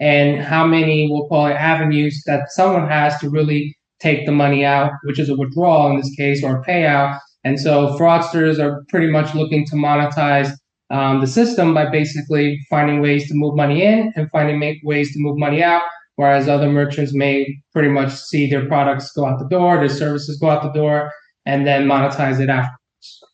and 0.00 0.40
how 0.42 0.66
many, 0.66 1.08
we'll 1.10 1.28
call 1.28 1.46
it 1.46 1.54
avenues 1.54 2.22
that 2.26 2.50
someone 2.50 2.88
has 2.88 3.18
to 3.20 3.30
really 3.30 3.74
take 4.00 4.26
the 4.26 4.32
money 4.32 4.64
out, 4.64 4.92
which 5.04 5.18
is 5.18 5.28
a 5.28 5.36
withdrawal 5.36 5.90
in 5.90 5.96
this 5.96 6.14
case 6.14 6.42
or 6.42 6.60
a 6.60 6.64
payout. 6.64 7.18
And 7.44 7.58
so 7.58 7.96
fraudsters 7.98 8.58
are 8.58 8.84
pretty 8.88 9.08
much 9.08 9.34
looking 9.34 9.64
to 9.66 9.76
monetize 9.76 10.52
um, 10.90 11.20
the 11.20 11.26
system 11.26 11.74
by 11.74 11.88
basically 11.90 12.58
finding 12.70 13.00
ways 13.00 13.28
to 13.28 13.34
move 13.34 13.56
money 13.56 13.82
in 13.82 14.12
and 14.16 14.30
finding 14.30 14.80
ways 14.84 15.12
to 15.12 15.18
move 15.18 15.38
money 15.38 15.62
out. 15.62 15.82
Whereas 16.16 16.48
other 16.48 16.68
merchants 16.68 17.14
may 17.14 17.46
pretty 17.72 17.88
much 17.88 18.12
see 18.12 18.50
their 18.50 18.66
products 18.66 19.12
go 19.12 19.24
out 19.24 19.38
the 19.38 19.48
door, 19.48 19.78
their 19.78 19.88
services 19.88 20.38
go 20.38 20.50
out 20.50 20.62
the 20.62 20.72
door, 20.72 21.12
and 21.48 21.66
then 21.66 21.86
monetize 21.86 22.40
it 22.40 22.50
afterwards. 22.50 23.24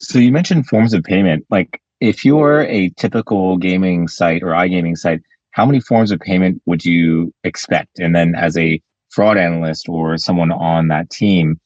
So 0.00 0.18
you 0.18 0.32
mentioned 0.32 0.66
forms 0.66 0.92
of 0.92 1.04
payment. 1.04 1.46
Like 1.48 1.80
if 2.00 2.24
you're 2.24 2.62
a 2.62 2.90
typical 2.98 3.56
gaming 3.56 4.08
site 4.08 4.42
or 4.42 4.48
iGaming 4.48 4.98
site, 4.98 5.20
how 5.52 5.64
many 5.64 5.80
forms 5.80 6.10
of 6.10 6.18
payment 6.18 6.60
would 6.66 6.84
you 6.84 7.32
expect? 7.44 8.00
And 8.00 8.16
then 8.16 8.34
as 8.34 8.58
a 8.58 8.82
fraud 9.10 9.38
analyst 9.38 9.88
or 9.88 10.18
someone 10.18 10.50
on 10.50 10.88
that 10.88 11.08
team, 11.10 11.60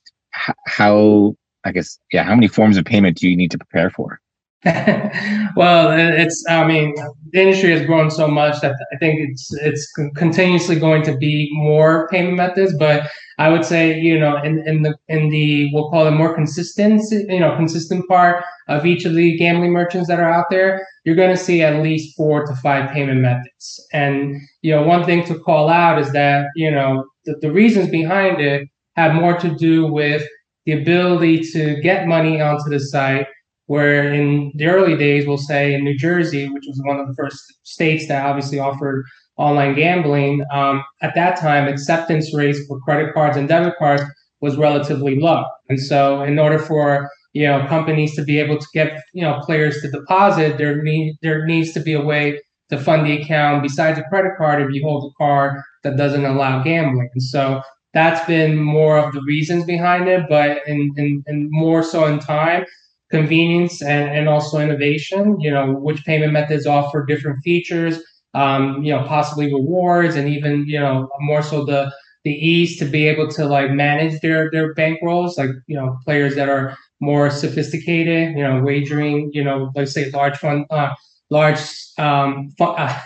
how 0.67 1.35
I 1.65 1.73
guess 1.73 1.99
yeah, 2.13 2.25
how 2.25 2.35
many 2.35 2.49
forms 2.49 2.77
of 2.77 2.85
payment 2.85 3.17
do 3.17 3.29
you 3.29 3.37
need 3.37 3.51
to 3.53 3.59
prepare 3.59 3.91
for? 3.91 4.21
well, 5.57 5.91
it's 5.97 6.45
I 6.49 6.67
mean 6.67 6.95
the 7.33 7.43
industry 7.43 7.71
has 7.71 7.87
grown 7.87 8.11
so 8.11 8.27
much 8.27 8.61
that 8.63 8.75
I 8.93 8.97
think 8.97 9.21
it's 9.21 9.53
it's 9.55 9.91
continuously 10.17 10.79
going 10.79 11.03
to 11.03 11.17
be 11.17 11.49
more 11.53 12.09
payment 12.09 12.37
methods, 12.37 12.75
but 12.79 13.09
I 13.39 13.51
would 13.51 13.65
say, 13.65 13.99
you 13.99 14.19
know, 14.19 14.37
in, 14.43 14.67
in 14.67 14.83
the 14.83 14.97
in 15.09 15.29
the 15.29 15.71
we'll 15.73 15.91
call 15.91 16.07
it 16.07 16.13
more 16.13 16.35
consistent, 16.35 17.03
you 17.11 17.39
know, 17.39 17.55
consistent 17.55 18.09
part 18.09 18.45
of 18.69 18.87
each 18.87 19.05
of 19.05 19.15
the 19.15 19.37
gambling 19.37 19.73
merchants 19.73 20.09
that 20.09 20.21
are 20.21 20.33
out 20.33 20.47
there, 20.51 20.87
you're 21.05 21.15
going 21.15 21.37
to 21.37 21.43
see 21.43 21.63
at 21.63 21.83
least 21.83 22.17
four 22.17 22.47
to 22.47 22.55
five 22.57 22.91
payment 22.91 23.21
methods. 23.21 23.87
And 23.93 24.41
you 24.63 24.75
know, 24.75 24.83
one 24.83 25.05
thing 25.05 25.25
to 25.27 25.39
call 25.39 25.69
out 25.69 26.01
is 26.01 26.11
that 26.13 26.47
you 26.57 26.71
know 26.71 27.05
the, 27.27 27.37
the 27.43 27.53
reasons 27.53 27.91
behind 27.91 28.41
it 28.41 28.69
have 28.97 29.15
more 29.15 29.37
to 29.39 29.55
do 29.55 29.87
with 29.87 30.27
the 30.65 30.73
ability 30.73 31.43
to 31.53 31.81
get 31.83 32.09
money 32.09 32.41
onto 32.41 32.71
the 32.71 32.81
site. 32.81 33.27
Where 33.67 34.13
in 34.13 34.53
the 34.55 34.67
early 34.67 34.97
days, 34.97 35.27
we'll 35.27 35.39
say 35.39 35.75
in 35.75 35.85
New 35.85 35.97
Jersey, 35.97 36.49
which 36.49 36.65
was 36.69 36.81
one 36.85 37.01
of 37.01 37.09
the 37.09 37.15
first 37.15 37.41
states 37.65 38.07
that 38.09 38.25
obviously 38.25 38.59
offered 38.59 39.05
online 39.37 39.75
gambling, 39.75 40.45
um, 40.53 40.85
at 41.03 41.15
that 41.15 41.39
time, 41.39 41.69
acceptance 41.69 42.35
rates 42.35 42.65
for 42.67 42.79
credit 42.81 43.13
cards 43.13 43.37
and 43.37 43.49
debit 43.49 43.75
cards 43.79 44.03
was 44.41 44.57
relatively 44.57 45.19
low. 45.19 45.45
And 45.69 45.81
so, 45.81 46.23
in 46.23 46.39
order 46.39 46.59
for 46.59 47.11
you 47.33 47.47
know 47.47 47.67
companies 47.67 48.15
to 48.17 48.23
be 48.23 48.39
able 48.39 48.59
to 48.59 48.67
get 48.73 49.03
you 49.13 49.23
know 49.23 49.41
players 49.45 49.83
to 49.83 49.91
deposit, 49.91 50.59
there 50.59 50.83
need 50.83 51.17
there 51.23 51.45
needs 51.45 51.73
to 51.73 51.81
be 51.81 51.93
a 51.95 52.01
way 52.01 52.41
to 52.71 52.79
fund 52.79 53.07
the 53.07 53.21
account 53.21 53.63
besides 53.63 53.99
a 53.99 54.03
credit 54.05 54.33
card 54.37 54.63
if 54.63 54.73
you 54.73 54.83
hold 54.83 55.11
a 55.11 55.15
card 55.17 55.61
that 55.85 55.97
doesn't 55.97 56.25
allow 56.25 56.63
gambling. 56.63 57.09
And 57.13 57.23
so 57.23 57.63
that's 57.95 58.27
been 58.27 58.57
more 58.59 58.99
of 58.99 59.15
the 59.15 59.23
reasons 59.23 59.65
behind 59.65 60.09
it, 60.09 60.25
but 60.29 60.67
in, 60.67 60.93
in 60.99 61.49
more 61.51 61.83
so 61.83 62.07
in 62.07 62.19
time, 62.19 62.65
convenience 63.11 63.83
and, 63.83 64.11
and 64.11 64.29
also 64.29 64.59
innovation, 64.59 65.39
you 65.41 65.51
know, 65.51 65.73
which 65.73 66.05
payment 66.05 66.33
methods 66.33 66.67
offer 66.67 67.05
different 67.05 67.43
features, 67.43 68.03
um, 68.35 68.83
you 68.83 68.93
know, 68.93 69.05
possibly 69.07 69.53
rewards 69.53 70.17
and 70.17 70.29
even, 70.29 70.67
you 70.67 70.81
know, 70.81 71.09
more 71.21 71.43
so 71.43 71.65
the 71.65 71.93
the 72.25 72.33
ease 72.33 72.77
to 72.77 72.85
be 72.85 73.07
able 73.07 73.29
to 73.29 73.47
like 73.47 73.71
manage 73.71 74.21
their 74.21 74.51
their 74.51 74.75
bankrolls, 74.75 75.39
like, 75.39 75.51
you 75.69 75.77
know, 75.77 75.97
players 76.05 76.35
that 76.35 76.49
are 76.49 76.77
more 77.01 77.31
sophisticated, 77.31 78.37
you 78.37 78.43
know, 78.43 78.61
wagering, 78.63 79.31
you 79.33 79.45
know, 79.45 79.71
let's 79.77 79.93
say 79.93 80.11
large 80.11 80.37
fund 80.37 80.67
uh, 80.71 80.93
large 81.31 81.61
um 81.99 82.53
uh, 82.61 83.01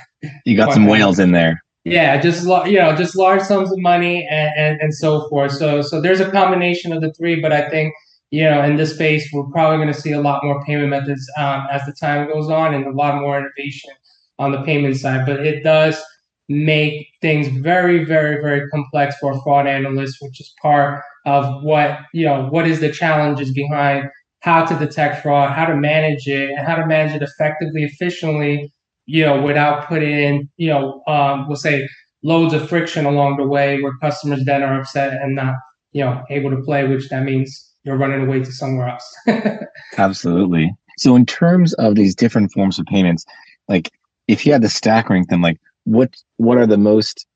you 0.44 0.56
got 0.56 0.72
some 0.72 0.86
whales 0.86 1.18
in 1.18 1.32
there. 1.32 1.62
Yeah 1.84 2.20
just 2.20 2.44
you 2.44 2.78
know 2.78 2.94
just 2.94 3.16
large 3.16 3.42
sums 3.42 3.72
of 3.72 3.78
money 3.78 4.26
and, 4.30 4.52
and 4.56 4.80
and 4.80 4.94
so 4.94 5.28
forth. 5.28 5.52
So 5.52 5.82
so 5.82 6.00
there's 6.00 6.20
a 6.20 6.30
combination 6.30 6.92
of 6.92 7.00
the 7.00 7.12
three 7.14 7.40
but 7.40 7.52
i 7.52 7.68
think 7.70 7.94
you 8.30 8.44
know 8.44 8.62
in 8.62 8.76
this 8.76 8.94
space 8.94 9.28
we're 9.32 9.50
probably 9.50 9.78
going 9.78 9.92
to 9.92 10.00
see 10.00 10.12
a 10.12 10.20
lot 10.20 10.44
more 10.44 10.62
payment 10.64 10.90
methods 10.90 11.28
um, 11.36 11.66
as 11.70 11.84
the 11.86 11.92
time 11.92 12.28
goes 12.28 12.48
on 12.48 12.74
and 12.74 12.86
a 12.86 12.92
lot 12.92 13.20
more 13.20 13.38
innovation 13.38 13.90
on 14.38 14.52
the 14.52 14.62
payment 14.62 14.96
side. 14.96 15.26
But 15.26 15.44
it 15.46 15.62
does 15.62 16.00
make 16.48 17.06
things 17.20 17.48
very 17.48 18.04
very 18.04 18.40
very 18.42 18.68
complex 18.70 19.16
for 19.18 19.40
fraud 19.42 19.68
analysts 19.68 20.18
which 20.20 20.40
is 20.40 20.52
part 20.60 21.00
of 21.26 21.62
what 21.62 22.00
you 22.12 22.24
know 22.24 22.46
what 22.46 22.66
is 22.66 22.80
the 22.80 22.90
challenges 22.90 23.52
behind 23.52 24.08
how 24.40 24.64
to 24.64 24.78
detect 24.78 25.22
fraud, 25.22 25.52
how 25.52 25.66
to 25.66 25.76
manage 25.76 26.26
it, 26.26 26.50
and 26.50 26.66
how 26.66 26.74
to 26.74 26.86
manage 26.86 27.14
it 27.14 27.22
effectively, 27.22 27.84
efficiently, 27.84 28.72
you 29.06 29.24
know, 29.24 29.40
without 29.42 29.86
putting 29.86 30.12
in, 30.12 30.48
you 30.56 30.68
know, 30.68 31.02
um, 31.06 31.46
we'll 31.46 31.56
say 31.56 31.88
loads 32.22 32.54
of 32.54 32.68
friction 32.68 33.06
along 33.06 33.36
the 33.36 33.46
way 33.46 33.80
where 33.82 33.92
customers 34.00 34.44
then 34.44 34.62
are 34.62 34.80
upset 34.80 35.20
and 35.20 35.34
not, 35.34 35.54
you 35.92 36.04
know, 36.04 36.22
able 36.30 36.50
to 36.50 36.62
play, 36.62 36.86
which 36.86 37.08
that 37.08 37.22
means 37.22 37.69
you're 37.84 37.96
running 37.96 38.26
away 38.26 38.40
to 38.40 38.52
somewhere 38.52 38.88
else. 38.88 39.16
Absolutely. 39.96 40.74
So 40.98 41.16
in 41.16 41.24
terms 41.26 41.72
of 41.74 41.94
these 41.94 42.14
different 42.14 42.52
forms 42.52 42.78
of 42.78 42.86
payments, 42.86 43.24
like 43.68 43.90
if 44.28 44.44
you 44.44 44.52
had 44.52 44.62
to 44.62 44.68
stack 44.68 45.08
rank 45.08 45.28
them, 45.28 45.42
like 45.42 45.58
what 45.84 46.14
what 46.36 46.58
are 46.58 46.66
the 46.66 46.76
most 46.76 47.26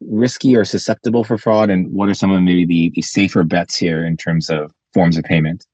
risky 0.00 0.56
or 0.56 0.64
susceptible 0.64 1.24
for 1.24 1.38
fraud 1.38 1.70
and 1.70 1.92
what 1.92 2.08
are 2.08 2.14
some 2.14 2.30
of 2.30 2.42
maybe 2.42 2.64
the, 2.64 2.92
the 2.94 3.02
safer 3.02 3.42
bets 3.42 3.76
here 3.76 4.04
in 4.04 4.16
terms 4.16 4.50
of 4.50 4.72
forms 4.92 5.16
of 5.16 5.24
payment? 5.24 5.66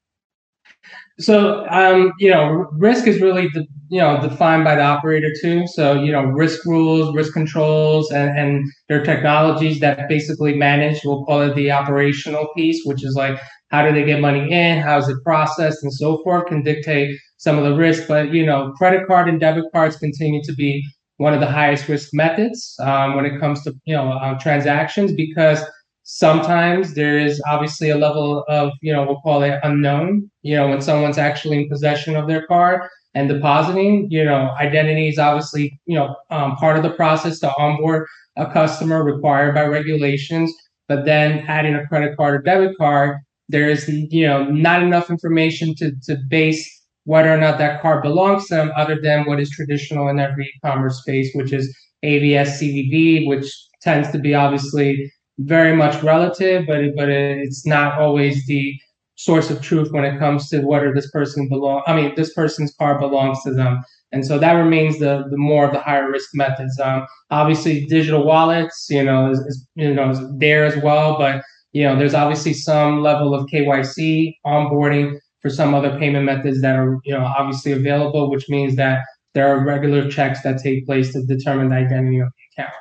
So, 1.17 1.65
um, 1.69 2.11
you 2.19 2.29
know, 2.29 2.67
risk 2.73 3.07
is 3.07 3.21
really, 3.21 3.47
the, 3.53 3.65
you 3.89 4.01
know, 4.01 4.19
defined 4.21 4.65
by 4.65 4.75
the 4.75 4.81
operator 4.81 5.31
too. 5.41 5.65
So, 5.67 5.93
you 5.93 6.11
know, 6.11 6.23
risk 6.23 6.65
rules, 6.65 7.15
risk 7.15 7.31
controls, 7.31 8.11
and, 8.11 8.37
and 8.37 8.65
there 8.89 9.01
are 9.01 9.05
technologies 9.05 9.79
that 9.79 10.09
basically 10.09 10.55
manage, 10.55 11.01
we'll 11.05 11.23
call 11.25 11.41
it 11.41 11.55
the 11.55 11.71
operational 11.71 12.49
piece, 12.55 12.81
which 12.83 13.05
is 13.05 13.15
like, 13.15 13.39
how 13.69 13.85
do 13.85 13.93
they 13.93 14.03
get 14.03 14.19
money 14.19 14.51
in? 14.51 14.81
How 14.81 14.97
is 14.97 15.07
it 15.07 15.23
processed 15.23 15.83
and 15.83 15.93
so 15.93 16.21
forth 16.23 16.47
can 16.47 16.63
dictate 16.63 17.17
some 17.37 17.57
of 17.57 17.63
the 17.63 17.75
risk. 17.75 18.07
But, 18.07 18.33
you 18.33 18.45
know, 18.45 18.73
credit 18.73 19.07
card 19.07 19.29
and 19.29 19.39
debit 19.39 19.65
cards 19.71 19.97
continue 19.97 20.41
to 20.43 20.53
be 20.53 20.83
one 21.17 21.33
of 21.33 21.39
the 21.39 21.49
highest 21.49 21.87
risk 21.87 22.09
methods 22.13 22.75
um, 22.81 23.15
when 23.15 23.25
it 23.25 23.39
comes 23.39 23.63
to, 23.63 23.73
you 23.85 23.95
know, 23.95 24.11
uh, 24.11 24.37
transactions 24.39 25.13
because 25.13 25.63
Sometimes 26.07 26.93
there 26.93 27.17
is 27.17 27.41
obviously 27.49 27.89
a 27.89 27.97
level 27.97 28.45
of, 28.47 28.71
you 28.81 28.93
know, 28.93 29.03
we'll 29.03 29.21
call 29.21 29.41
it 29.41 29.59
unknown, 29.63 30.29
you 30.43 30.55
know, 30.55 30.67
when 30.67 30.79
someone's 30.79 31.17
actually 31.17 31.57
in 31.57 31.67
possession 31.67 32.15
of 32.15 32.27
their 32.27 32.45
car 32.45 32.87
and 33.15 33.27
depositing, 33.27 34.07
you 34.11 34.23
know, 34.23 34.51
identity 34.59 35.07
is 35.07 35.17
obviously, 35.17 35.79
you 35.87 35.95
know, 35.95 36.15
um, 36.29 36.55
part 36.57 36.77
of 36.77 36.83
the 36.83 36.91
process 36.91 37.39
to 37.39 37.51
onboard 37.57 38.05
a 38.35 38.45
customer 38.45 39.03
required 39.03 39.55
by 39.55 39.65
regulations. 39.65 40.53
But 40.87 41.05
then 41.05 41.43
adding 41.47 41.73
a 41.73 41.87
credit 41.87 42.15
card 42.17 42.35
or 42.35 42.41
debit 42.43 42.77
card, 42.77 43.17
there 43.49 43.67
is, 43.67 43.89
you 43.89 44.27
know, 44.27 44.43
not 44.43 44.83
enough 44.83 45.09
information 45.09 45.73
to, 45.79 45.91
to 46.03 46.17
base 46.29 46.69
whether 47.05 47.33
or 47.33 47.37
not 47.37 47.57
that 47.57 47.81
card 47.81 48.03
belongs 48.03 48.47
to 48.47 48.55
them 48.55 48.71
other 48.77 49.01
than 49.01 49.25
what 49.25 49.39
is 49.39 49.49
traditional 49.49 50.07
in 50.09 50.19
every 50.19 50.45
e-commerce 50.45 50.99
space, 50.99 51.31
which 51.33 51.51
is 51.51 51.75
AVS 52.03 52.59
CVV, 52.59 53.27
which 53.27 53.51
tends 53.81 54.11
to 54.11 54.19
be 54.19 54.35
obviously 54.35 55.11
very 55.39 55.75
much 55.75 56.01
relative, 56.03 56.65
but 56.67 56.95
but 56.95 57.09
it's 57.09 57.65
not 57.65 57.99
always 57.99 58.45
the 58.47 58.77
source 59.17 59.49
of 59.49 59.61
truth 59.61 59.91
when 59.91 60.03
it 60.03 60.19
comes 60.19 60.49
to 60.49 60.59
whether 60.59 60.93
this 60.93 61.09
person 61.11 61.47
belong. 61.47 61.81
I 61.87 61.95
mean, 61.95 62.13
this 62.15 62.33
person's 62.33 62.73
car 62.75 62.99
belongs 62.99 63.41
to 63.43 63.53
them, 63.53 63.83
and 64.11 64.25
so 64.25 64.39
that 64.39 64.53
remains 64.53 64.99
the 64.99 65.25
the 65.29 65.37
more 65.37 65.65
of 65.65 65.73
the 65.73 65.81
higher 65.81 66.09
risk 66.09 66.29
methods. 66.33 66.79
Um, 66.79 67.05
obviously, 67.31 67.85
digital 67.85 68.25
wallets, 68.25 68.87
you 68.89 69.03
know, 69.03 69.31
is, 69.31 69.39
is 69.39 69.67
you 69.75 69.93
know 69.93 70.11
is 70.11 70.19
there 70.37 70.65
as 70.65 70.81
well, 70.83 71.17
but 71.17 71.43
you 71.75 71.83
know, 71.83 71.97
there's 71.97 72.13
obviously 72.13 72.53
some 72.53 73.01
level 73.01 73.35
of 73.35 73.47
KYC 73.47 74.37
onboarding 74.45 75.19
for 75.41 75.49
some 75.49 75.75
other 75.75 75.99
payment 75.99 76.23
methods 76.23 76.61
that 76.61 76.77
are 76.77 76.99
you 77.03 77.13
know 77.13 77.25
obviously 77.37 77.73
available, 77.73 78.31
which 78.31 78.47
means 78.47 78.77
that 78.77 78.99
there 79.33 79.47
are 79.49 79.65
regular 79.65 80.09
checks 80.09 80.41
that 80.43 80.61
take 80.63 80.85
place 80.85 81.11
to 81.11 81.21
determine 81.25 81.67
the 81.67 81.75
identity 81.75 82.19
of 82.19 82.29
the 82.29 82.63
account. 82.63 82.73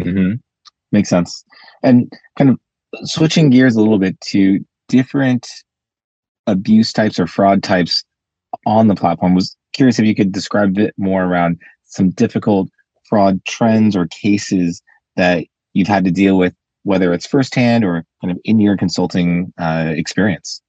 Mm-hmm. 0.00 0.34
Makes 0.92 1.08
sense. 1.08 1.44
And 1.82 2.12
kind 2.36 2.50
of 2.50 2.58
switching 3.08 3.50
gears 3.50 3.74
a 3.74 3.80
little 3.80 3.98
bit 3.98 4.20
to 4.20 4.64
different 4.88 5.48
abuse 6.46 6.92
types 6.92 7.18
or 7.18 7.26
fraud 7.26 7.62
types 7.62 8.04
on 8.66 8.88
the 8.88 8.94
platform 8.94 9.34
was 9.34 9.56
curious 9.72 9.98
if 9.98 10.04
you 10.04 10.14
could 10.14 10.32
describe 10.32 10.70
a 10.70 10.72
bit 10.72 10.94
more 10.98 11.24
around 11.24 11.58
some 11.84 12.10
difficult 12.10 12.68
fraud 13.08 13.42
trends 13.46 13.96
or 13.96 14.06
cases 14.08 14.82
that 15.16 15.46
you've 15.72 15.88
had 15.88 16.04
to 16.04 16.10
deal 16.10 16.36
with 16.36 16.54
whether 16.84 17.12
it's 17.12 17.26
firsthand 17.26 17.84
or 17.84 18.04
kind 18.20 18.32
of 18.32 18.38
in 18.44 18.58
your 18.58 18.76
consulting 18.76 19.52
uh, 19.58 19.92
experience 19.96 20.60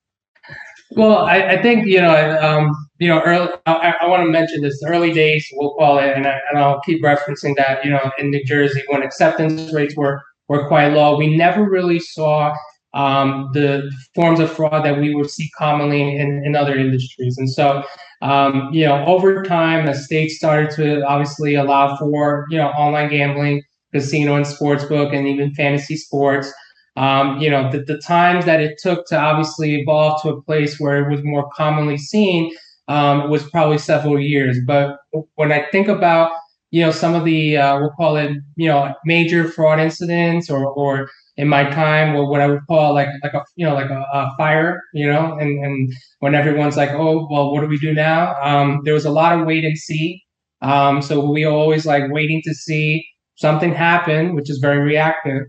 well 0.95 1.19
I, 1.19 1.49
I, 1.49 1.61
think 1.61 1.85
you 1.87 2.01
know 2.01 2.39
um, 2.41 2.71
you 2.99 3.07
know 3.07 3.21
early, 3.21 3.49
I, 3.65 3.95
I, 4.01 4.07
want 4.07 4.23
to 4.23 4.29
mention 4.29 4.61
this 4.61 4.81
early 4.87 5.11
days 5.11 5.47
we'll 5.53 5.73
call 5.75 5.99
it 5.99 6.15
and, 6.15 6.25
I, 6.25 6.39
and 6.49 6.59
i'll 6.59 6.81
keep 6.81 7.03
referencing 7.03 7.55
that 7.57 7.83
you 7.83 7.91
know 7.91 8.11
in 8.17 8.31
new 8.31 8.43
jersey 8.45 8.83
when 8.89 9.03
acceptance 9.03 9.73
rates 9.73 9.95
were 9.95 10.21
were 10.47 10.67
quite 10.67 10.89
low. 10.89 11.17
We 11.17 11.35
never 11.35 11.63
really 11.69 11.99
saw 11.99 12.53
um, 12.93 13.49
the 13.53 13.91
forms 14.13 14.39
of 14.39 14.51
fraud 14.51 14.85
that 14.85 14.99
we 14.99 15.15
would 15.15 15.29
see 15.29 15.49
commonly 15.57 16.15
in, 16.17 16.43
in 16.45 16.55
other 16.55 16.77
industries. 16.77 17.37
And 17.37 17.49
so, 17.49 17.83
um, 18.21 18.69
you 18.71 18.85
know, 18.85 19.03
over 19.05 19.43
time, 19.43 19.85
the 19.85 19.93
state 19.93 20.29
started 20.29 20.69
to 20.75 21.03
obviously 21.05 21.55
allow 21.55 21.97
for, 21.97 22.45
you 22.49 22.57
know, 22.57 22.67
online 22.69 23.09
gambling, 23.09 23.63
casino 23.91 24.35
and 24.35 24.45
sportsbook, 24.45 25.15
and 25.15 25.27
even 25.27 25.53
fantasy 25.55 25.97
sports. 25.97 26.53
Um, 26.95 27.39
you 27.39 27.49
know, 27.49 27.71
the, 27.71 27.79
the 27.79 27.97
times 27.97 28.45
that 28.45 28.61
it 28.61 28.77
took 28.81 29.07
to 29.07 29.19
obviously 29.19 29.81
evolve 29.81 30.21
to 30.21 30.29
a 30.29 30.41
place 30.43 30.79
where 30.79 31.03
it 31.03 31.11
was 31.11 31.23
more 31.23 31.49
commonly 31.55 31.97
seen 31.97 32.55
um, 32.87 33.29
was 33.29 33.49
probably 33.49 33.79
several 33.79 34.19
years. 34.19 34.59
But 34.65 34.97
when 35.35 35.51
I 35.51 35.65
think 35.71 35.87
about 35.87 36.31
you 36.73 36.81
know, 36.81 36.89
some 36.89 37.13
of 37.13 37.23
the, 37.23 37.55
uh, 37.55 37.79
we'll 37.79 37.91
call 37.91 38.17
it, 38.17 38.35
you 38.55 38.67
know, 38.67 38.95
major 39.05 39.47
fraud 39.47 39.79
incidents 39.79 40.49
or, 40.49 40.65
or 40.65 41.07
in 41.37 41.47
my 41.47 41.69
time, 41.69 42.15
or 42.15 42.27
what 42.27 42.41
I 42.41 42.47
would 42.47 42.65
call 42.67 42.95
like, 42.95 43.09
like 43.21 43.35
a, 43.35 43.43
you 43.55 43.63
know, 43.63 43.75
like 43.75 43.91
a, 43.91 44.03
a 44.11 44.33
fire, 44.37 44.81
you 44.91 45.05
know, 45.05 45.37
and, 45.37 45.63
and 45.63 45.93
when 46.17 46.33
everyone's 46.33 46.75
like, 46.75 46.89
oh, 46.89 47.27
well, 47.29 47.51
what 47.51 47.61
do 47.61 47.67
we 47.67 47.77
do 47.77 47.93
now? 47.93 48.35
Um, 48.41 48.81
there 48.85 48.95
was 48.95 49.05
a 49.05 49.11
lot 49.11 49.39
of 49.39 49.45
wait 49.45 49.63
and 49.63 49.77
see. 49.77 50.19
Um, 50.63 51.03
so 51.03 51.23
we 51.29 51.45
always 51.45 51.85
like 51.85 52.11
waiting 52.11 52.41
to 52.43 52.55
see 52.55 53.05
something 53.35 53.71
happen, 53.71 54.33
which 54.33 54.49
is 54.49 54.57
very 54.57 54.79
reactive. 54.79 55.43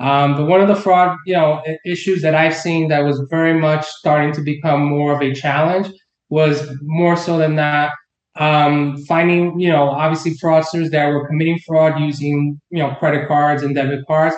Um, 0.00 0.34
but 0.34 0.46
one 0.46 0.60
of 0.60 0.68
the 0.68 0.74
fraud, 0.74 1.16
you 1.26 1.34
know, 1.34 1.62
issues 1.84 2.22
that 2.22 2.34
I've 2.34 2.56
seen 2.56 2.88
that 2.88 3.04
was 3.04 3.20
very 3.30 3.58
much 3.58 3.86
starting 3.86 4.32
to 4.32 4.40
become 4.40 4.82
more 4.82 5.14
of 5.14 5.20
a 5.20 5.34
challenge 5.34 5.92
was 6.30 6.70
more 6.82 7.16
so 7.16 7.36
than 7.36 7.56
that 7.56 7.92
um, 8.36 8.96
finding, 9.04 9.58
you 9.60 9.68
know, 9.68 9.88
obviously 9.90 10.32
fraudsters 10.32 10.90
that 10.90 11.08
were 11.08 11.26
committing 11.26 11.58
fraud 11.66 12.00
using, 12.00 12.60
you 12.70 12.78
know, 12.78 12.94
credit 12.94 13.28
cards 13.28 13.62
and 13.62 13.74
debit 13.74 14.06
cards. 14.06 14.34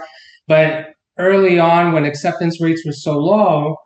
But 0.49 0.95
early 1.19 1.59
on, 1.59 1.93
when 1.93 2.05
acceptance 2.05 2.61
rates 2.61 2.85
were 2.85 2.93
so 2.93 3.19
low, 3.19 3.77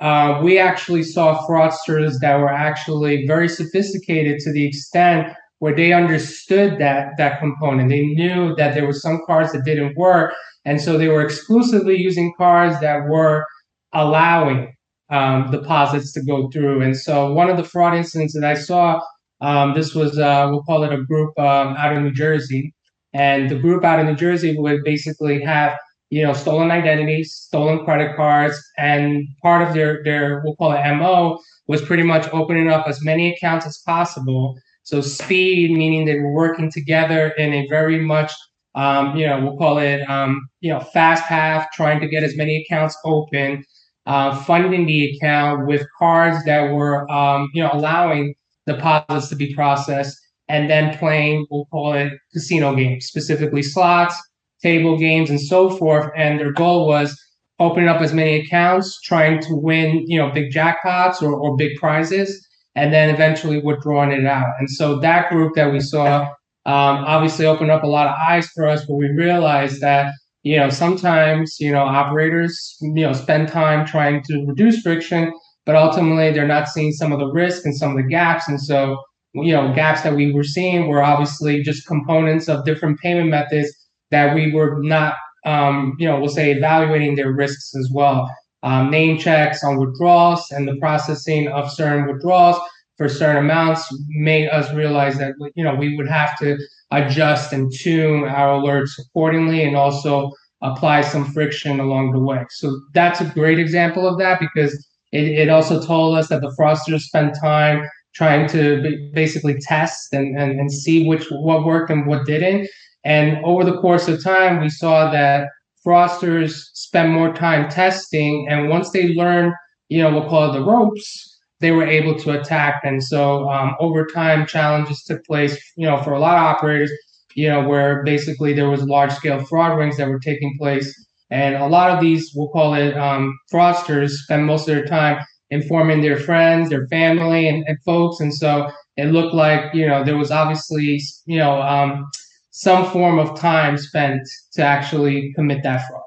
uh, 0.00 0.40
we 0.42 0.58
actually 0.58 1.02
saw 1.02 1.44
fraudsters 1.46 2.20
that 2.20 2.38
were 2.38 2.52
actually 2.52 3.26
very 3.26 3.48
sophisticated 3.48 4.38
to 4.40 4.52
the 4.52 4.64
extent 4.64 5.34
where 5.60 5.74
they 5.74 5.92
understood 5.92 6.78
that 6.78 7.12
that 7.18 7.40
component. 7.40 7.88
They 7.88 8.06
knew 8.06 8.54
that 8.56 8.74
there 8.74 8.86
were 8.86 8.92
some 8.92 9.20
cards 9.26 9.52
that 9.52 9.64
didn't 9.64 9.96
work, 9.96 10.34
and 10.64 10.80
so 10.80 10.96
they 10.96 11.08
were 11.08 11.22
exclusively 11.22 11.96
using 11.96 12.32
cards 12.36 12.78
that 12.80 13.08
were 13.08 13.44
allowing 13.92 14.74
um, 15.10 15.50
deposits 15.50 16.12
to 16.12 16.22
go 16.22 16.50
through. 16.50 16.82
And 16.82 16.96
so 16.96 17.32
one 17.32 17.48
of 17.50 17.56
the 17.56 17.64
fraud 17.64 17.94
incidents 17.94 18.34
that 18.34 18.44
I 18.44 18.54
saw, 18.54 19.00
um, 19.40 19.74
this 19.74 19.94
was 19.94 20.18
uh, 20.18 20.48
we'll 20.50 20.62
call 20.62 20.84
it 20.84 20.92
a 20.92 21.02
group 21.02 21.38
um, 21.38 21.74
out 21.76 21.96
of 21.96 22.02
New 22.02 22.12
Jersey, 22.12 22.74
and 23.12 23.50
the 23.50 23.58
group 23.58 23.84
out 23.84 24.00
of 24.00 24.06
New 24.06 24.16
Jersey 24.16 24.56
would 24.56 24.84
basically 24.84 25.42
have 25.42 25.76
you 26.10 26.22
know 26.22 26.32
stolen 26.32 26.70
identities, 26.70 27.34
stolen 27.34 27.84
credit 27.84 28.16
cards, 28.16 28.60
and 28.78 29.26
part 29.42 29.66
of 29.66 29.74
their 29.74 30.02
their 30.04 30.42
we'll 30.44 30.56
call 30.56 30.72
it 30.72 30.94
mo 30.96 31.38
was 31.66 31.82
pretty 31.82 32.02
much 32.02 32.28
opening 32.32 32.70
up 32.70 32.86
as 32.88 33.04
many 33.04 33.34
accounts 33.34 33.66
as 33.66 33.78
possible. 33.78 34.58
So 34.88 35.02
speed, 35.02 35.70
meaning 35.70 36.06
they 36.06 36.18
were 36.18 36.32
working 36.32 36.70
together 36.70 37.28
in 37.36 37.52
a 37.52 37.66
very 37.68 38.00
much 38.00 38.32
um, 38.74 39.16
you 39.16 39.26
know, 39.26 39.40
we'll 39.40 39.56
call 39.56 39.78
it, 39.78 40.08
um, 40.08 40.48
you 40.60 40.72
know, 40.72 40.78
fast 40.78 41.24
path, 41.24 41.66
trying 41.72 42.00
to 42.00 42.06
get 42.06 42.22
as 42.22 42.36
many 42.36 42.62
accounts 42.62 42.96
open, 43.04 43.64
uh, 44.06 44.36
funding 44.44 44.86
the 44.86 45.16
account 45.16 45.66
with 45.66 45.84
cards 45.98 46.44
that 46.44 46.70
were, 46.72 47.10
um, 47.10 47.50
you 47.54 47.62
know, 47.62 47.70
allowing 47.72 48.34
deposits 48.68 49.28
to 49.30 49.36
be 49.36 49.52
processed, 49.52 50.16
and 50.48 50.70
then 50.70 50.96
playing, 50.96 51.44
we'll 51.50 51.66
call 51.66 51.92
it 51.94 52.12
casino 52.32 52.74
games, 52.74 53.06
specifically 53.06 53.62
slots, 53.62 54.14
table 54.62 54.96
games, 54.96 55.28
and 55.28 55.40
so 55.40 55.70
forth. 55.70 56.12
And 56.16 56.38
their 56.38 56.52
goal 56.52 56.86
was 56.86 57.18
opening 57.58 57.88
up 57.88 58.00
as 58.00 58.14
many 58.14 58.36
accounts, 58.36 59.00
trying 59.00 59.40
to 59.42 59.56
win, 59.56 60.04
you 60.06 60.18
know, 60.18 60.30
big 60.30 60.52
jackpots 60.52 61.20
or, 61.20 61.34
or 61.34 61.56
big 61.56 61.76
prizes, 61.78 62.47
and 62.78 62.92
then 62.92 63.12
eventually 63.12 63.60
withdrawing 63.60 64.12
it 64.12 64.24
out. 64.24 64.54
And 64.58 64.70
so 64.70 64.98
that 65.00 65.30
group 65.30 65.54
that 65.56 65.72
we 65.72 65.80
saw 65.80 66.22
um, 66.66 67.04
obviously 67.14 67.44
opened 67.44 67.70
up 67.70 67.82
a 67.82 67.86
lot 67.86 68.06
of 68.06 68.14
eyes 68.28 68.46
for 68.48 68.66
us, 68.66 68.84
but 68.86 68.94
we 68.94 69.08
realized 69.08 69.80
that 69.80 70.12
you 70.44 70.56
know 70.56 70.70
sometimes 70.70 71.56
you 71.58 71.72
know 71.72 71.82
operators 71.82 72.76
you 72.80 73.02
know 73.04 73.12
spend 73.12 73.48
time 73.48 73.86
trying 73.86 74.22
to 74.24 74.44
reduce 74.46 74.80
friction, 74.80 75.32
but 75.66 75.74
ultimately 75.74 76.30
they're 76.30 76.46
not 76.46 76.68
seeing 76.68 76.92
some 76.92 77.12
of 77.12 77.18
the 77.18 77.30
risk 77.32 77.64
and 77.64 77.76
some 77.76 77.90
of 77.90 77.96
the 77.96 78.08
gaps, 78.08 78.48
and 78.48 78.60
so 78.60 79.02
you 79.34 79.52
know 79.52 79.72
gaps 79.74 80.02
that 80.02 80.14
we 80.14 80.32
were 80.32 80.44
seeing 80.44 80.88
were 80.88 81.02
obviously 81.02 81.62
just 81.62 81.86
components 81.86 82.48
of 82.48 82.64
different 82.64 82.98
payment 83.00 83.28
methods 83.28 83.70
that 84.10 84.34
we 84.34 84.52
were 84.52 84.78
not 84.82 85.14
um, 85.46 85.96
you 85.98 86.06
know 86.06 86.20
we'll 86.20 86.28
say 86.28 86.52
evaluating 86.52 87.16
their 87.16 87.32
risks 87.32 87.74
as 87.74 87.90
well. 87.92 88.30
Um, 88.62 88.90
name 88.90 89.18
checks 89.18 89.62
on 89.62 89.78
withdrawals 89.78 90.50
and 90.50 90.66
the 90.66 90.76
processing 90.76 91.46
of 91.48 91.70
certain 91.70 92.06
withdrawals 92.06 92.56
for 92.96 93.08
certain 93.08 93.44
amounts 93.44 93.86
made 94.08 94.48
us 94.48 94.72
realize 94.74 95.16
that 95.18 95.34
you 95.54 95.62
know 95.62 95.74
we 95.74 95.96
would 95.96 96.08
have 96.08 96.36
to 96.40 96.58
adjust 96.90 97.52
and 97.52 97.72
tune 97.72 98.24
our 98.24 98.60
alerts 98.60 98.90
accordingly 98.98 99.62
and 99.62 99.76
also 99.76 100.32
apply 100.62 101.02
some 101.02 101.24
friction 101.32 101.78
along 101.78 102.12
the 102.12 102.18
way. 102.18 102.44
So 102.50 102.80
that's 102.94 103.20
a 103.20 103.26
great 103.26 103.58
example 103.58 104.08
of 104.08 104.18
that 104.18 104.40
because 104.40 104.74
it, 105.12 105.28
it 105.28 105.48
also 105.48 105.80
told 105.80 106.18
us 106.18 106.28
that 106.28 106.40
the 106.40 106.54
fraudsters 106.58 107.02
spent 107.02 107.36
time 107.40 107.88
trying 108.14 108.48
to 108.48 109.10
basically 109.14 109.56
test 109.60 110.12
and, 110.12 110.36
and, 110.36 110.58
and 110.58 110.72
see 110.72 111.06
which 111.06 111.26
what 111.30 111.64
worked 111.64 111.90
and 111.90 112.06
what 112.06 112.26
didn't. 112.26 112.68
And 113.04 113.38
over 113.44 113.62
the 113.64 113.80
course 113.80 114.08
of 114.08 114.22
time 114.22 114.60
we 114.60 114.68
saw 114.68 115.10
that 115.12 115.48
fraudsters 115.88 116.52
spend 116.74 117.12
more 117.12 117.32
time 117.32 117.68
testing 117.70 118.46
and 118.50 118.68
once 118.68 118.90
they 118.90 119.08
learn 119.14 119.54
you 119.88 120.02
know 120.02 120.12
we'll 120.12 120.28
call 120.28 120.50
it 120.50 120.52
the 120.52 120.64
ropes 120.64 121.38
they 121.60 121.72
were 121.72 121.86
able 121.86 122.14
to 122.20 122.40
attack. 122.40 122.80
And 122.84 123.02
so 123.02 123.48
um, 123.50 123.74
over 123.80 124.06
time, 124.06 124.46
challenges 124.46 125.02
took 125.02 125.24
place, 125.24 125.58
you 125.76 125.86
know, 125.86 126.02
for 126.02 126.12
a 126.12 126.20
lot 126.20 126.36
of 126.36 126.44
operators, 126.44 126.90
you 127.34 127.48
know, 127.48 127.66
where 127.66 128.02
basically 128.04 128.52
there 128.52 128.70
was 128.70 128.82
large 128.82 129.12
scale 129.12 129.44
fraud 129.44 129.76
rings 129.76 129.96
that 129.96 130.08
were 130.08 130.20
taking 130.20 130.56
place. 130.58 130.94
And 131.30 131.56
a 131.56 131.66
lot 131.66 131.90
of 131.90 132.00
these, 132.00 132.32
we'll 132.34 132.48
call 132.48 132.74
it 132.74 132.96
um, 132.96 133.38
fraudsters, 133.52 134.10
spend 134.10 134.46
most 134.46 134.68
of 134.68 134.74
their 134.74 134.86
time 134.86 135.22
informing 135.50 136.00
their 136.00 136.18
friends, 136.18 136.68
their 136.68 136.86
family, 136.88 137.48
and, 137.48 137.64
and, 137.66 137.78
folks. 137.84 138.20
And 138.20 138.32
so 138.32 138.70
it 138.96 139.06
looked 139.06 139.34
like, 139.34 139.74
you 139.74 139.86
know, 139.86 140.04
there 140.04 140.16
was 140.16 140.30
obviously, 140.30 141.00
you 141.26 141.38
know, 141.38 141.60
um, 141.62 142.08
some 142.58 142.90
form 142.90 143.20
of 143.20 143.38
time 143.38 143.78
spent 143.78 144.28
to 144.50 144.64
actually 144.64 145.32
commit 145.34 145.62
that 145.62 145.86
fraud. 145.86 146.02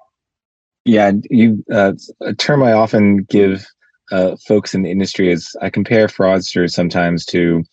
Yeah, 0.83 1.13
you 1.29 1.63
uh, 1.71 1.93
a 2.19 2.33
term 2.33 2.61
I 2.61 2.73
often 2.73 3.23
give 3.23 3.65
uh, 4.11 4.35
folks 4.45 4.75
in 4.75 4.81
the 4.81 4.91
industry 4.91 5.31
is 5.31 5.55
I 5.61 5.69
compare 5.69 6.07
fraudsters 6.07 6.71
sometimes 6.71 7.25
to 7.27 7.63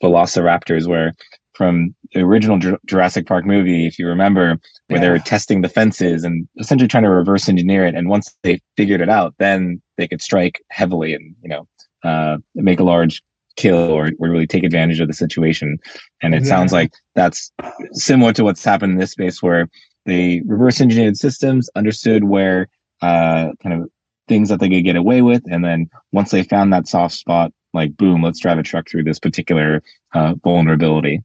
velociraptors, 0.00 0.86
where 0.86 1.14
from 1.54 1.96
the 2.14 2.20
original 2.20 2.60
Jurassic 2.86 3.26
Park 3.26 3.44
movie, 3.44 3.88
if 3.88 3.98
you 3.98 4.06
remember, 4.06 4.56
where 4.86 4.98
yeah. 4.98 5.00
they 5.00 5.10
were 5.10 5.18
testing 5.18 5.62
the 5.62 5.68
fences 5.68 6.22
and 6.22 6.46
essentially 6.60 6.86
trying 6.86 7.02
to 7.02 7.10
reverse 7.10 7.48
engineer 7.48 7.86
it. 7.86 7.96
And 7.96 8.08
once 8.08 8.36
they 8.44 8.60
figured 8.76 9.00
it 9.00 9.08
out, 9.08 9.34
then 9.38 9.82
they 9.96 10.06
could 10.06 10.22
strike 10.22 10.62
heavily 10.70 11.12
and, 11.12 11.34
you 11.42 11.48
know, 11.48 11.66
uh, 12.04 12.36
make 12.54 12.78
a 12.78 12.84
large 12.84 13.20
kill 13.58 13.90
or, 13.90 14.12
or 14.18 14.30
really 14.30 14.46
take 14.46 14.64
advantage 14.64 15.00
of 15.00 15.08
the 15.08 15.14
situation. 15.14 15.78
And 16.22 16.34
it 16.34 16.46
sounds 16.46 16.72
like 16.72 16.92
that's 17.14 17.52
similar 17.92 18.32
to 18.34 18.44
what's 18.44 18.64
happened 18.64 18.92
in 18.92 18.98
this 18.98 19.10
space 19.10 19.42
where 19.42 19.68
they 20.06 20.42
reverse 20.46 20.80
engineered 20.80 21.16
systems, 21.16 21.68
understood 21.74 22.24
where 22.24 22.68
uh, 23.02 23.50
kind 23.62 23.82
of 23.82 23.90
things 24.28 24.48
that 24.48 24.60
they 24.60 24.68
could 24.68 24.84
get 24.84 24.96
away 24.96 25.22
with. 25.22 25.42
And 25.50 25.64
then 25.64 25.90
once 26.12 26.30
they 26.30 26.44
found 26.44 26.72
that 26.72 26.86
soft 26.86 27.14
spot, 27.14 27.52
like 27.74 27.96
boom, 27.96 28.22
let's 28.22 28.38
drive 28.38 28.58
a 28.58 28.62
truck 28.62 28.88
through 28.88 29.04
this 29.04 29.18
particular 29.18 29.82
uh, 30.14 30.34
vulnerability. 30.42 31.22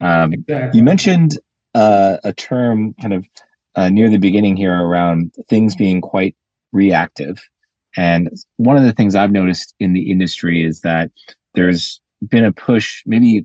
Um, 0.00 0.34
exactly. 0.34 0.78
You 0.78 0.84
mentioned 0.84 1.38
uh, 1.74 2.18
a 2.22 2.32
term 2.32 2.94
kind 3.00 3.14
of 3.14 3.26
uh, 3.76 3.88
near 3.88 4.10
the 4.10 4.18
beginning 4.18 4.56
here 4.56 4.74
around 4.74 5.34
things 5.48 5.74
being 5.74 6.00
quite 6.00 6.36
reactive. 6.72 7.42
And 7.96 8.30
one 8.56 8.76
of 8.76 8.84
the 8.84 8.92
things 8.92 9.14
I've 9.14 9.32
noticed 9.32 9.74
in 9.80 9.94
the 9.94 10.10
industry 10.10 10.64
is 10.64 10.80
that 10.82 11.10
there's 11.56 12.00
been 12.28 12.44
a 12.44 12.52
push, 12.52 13.02
maybe 13.06 13.44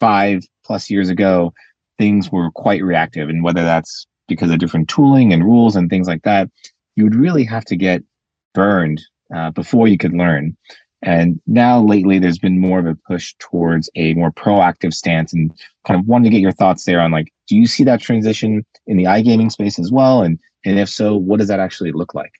five 0.00 0.42
plus 0.64 0.88
years 0.88 1.10
ago, 1.10 1.52
things 1.98 2.32
were 2.32 2.50
quite 2.52 2.82
reactive. 2.82 3.28
And 3.28 3.44
whether 3.44 3.64
that's 3.64 4.06
because 4.28 4.50
of 4.50 4.58
different 4.58 4.88
tooling 4.88 5.32
and 5.32 5.44
rules 5.44 5.76
and 5.76 5.90
things 5.90 6.08
like 6.08 6.22
that, 6.22 6.48
you 6.96 7.04
would 7.04 7.14
really 7.14 7.44
have 7.44 7.64
to 7.66 7.76
get 7.76 8.02
burned 8.54 9.02
uh, 9.34 9.50
before 9.50 9.88
you 9.88 9.98
could 9.98 10.14
learn. 10.14 10.56
And 11.02 11.40
now 11.46 11.80
lately, 11.80 12.18
there's 12.18 12.38
been 12.38 12.58
more 12.58 12.80
of 12.80 12.86
a 12.86 12.98
push 13.06 13.34
towards 13.38 13.88
a 13.94 14.14
more 14.14 14.32
proactive 14.32 14.92
stance 14.92 15.32
and 15.32 15.52
kind 15.86 16.00
of 16.00 16.06
wanted 16.06 16.24
to 16.24 16.30
get 16.30 16.40
your 16.40 16.52
thoughts 16.52 16.84
there 16.84 17.00
on 17.00 17.12
like, 17.12 17.32
do 17.46 17.56
you 17.56 17.66
see 17.66 17.84
that 17.84 18.00
transition 18.00 18.64
in 18.86 18.96
the 18.96 19.04
iGaming 19.04 19.52
space 19.52 19.78
as 19.78 19.92
well? 19.92 20.22
And, 20.22 20.40
and 20.64 20.78
if 20.78 20.88
so, 20.88 21.16
what 21.16 21.38
does 21.38 21.48
that 21.48 21.60
actually 21.60 21.92
look 21.92 22.14
like? 22.14 22.32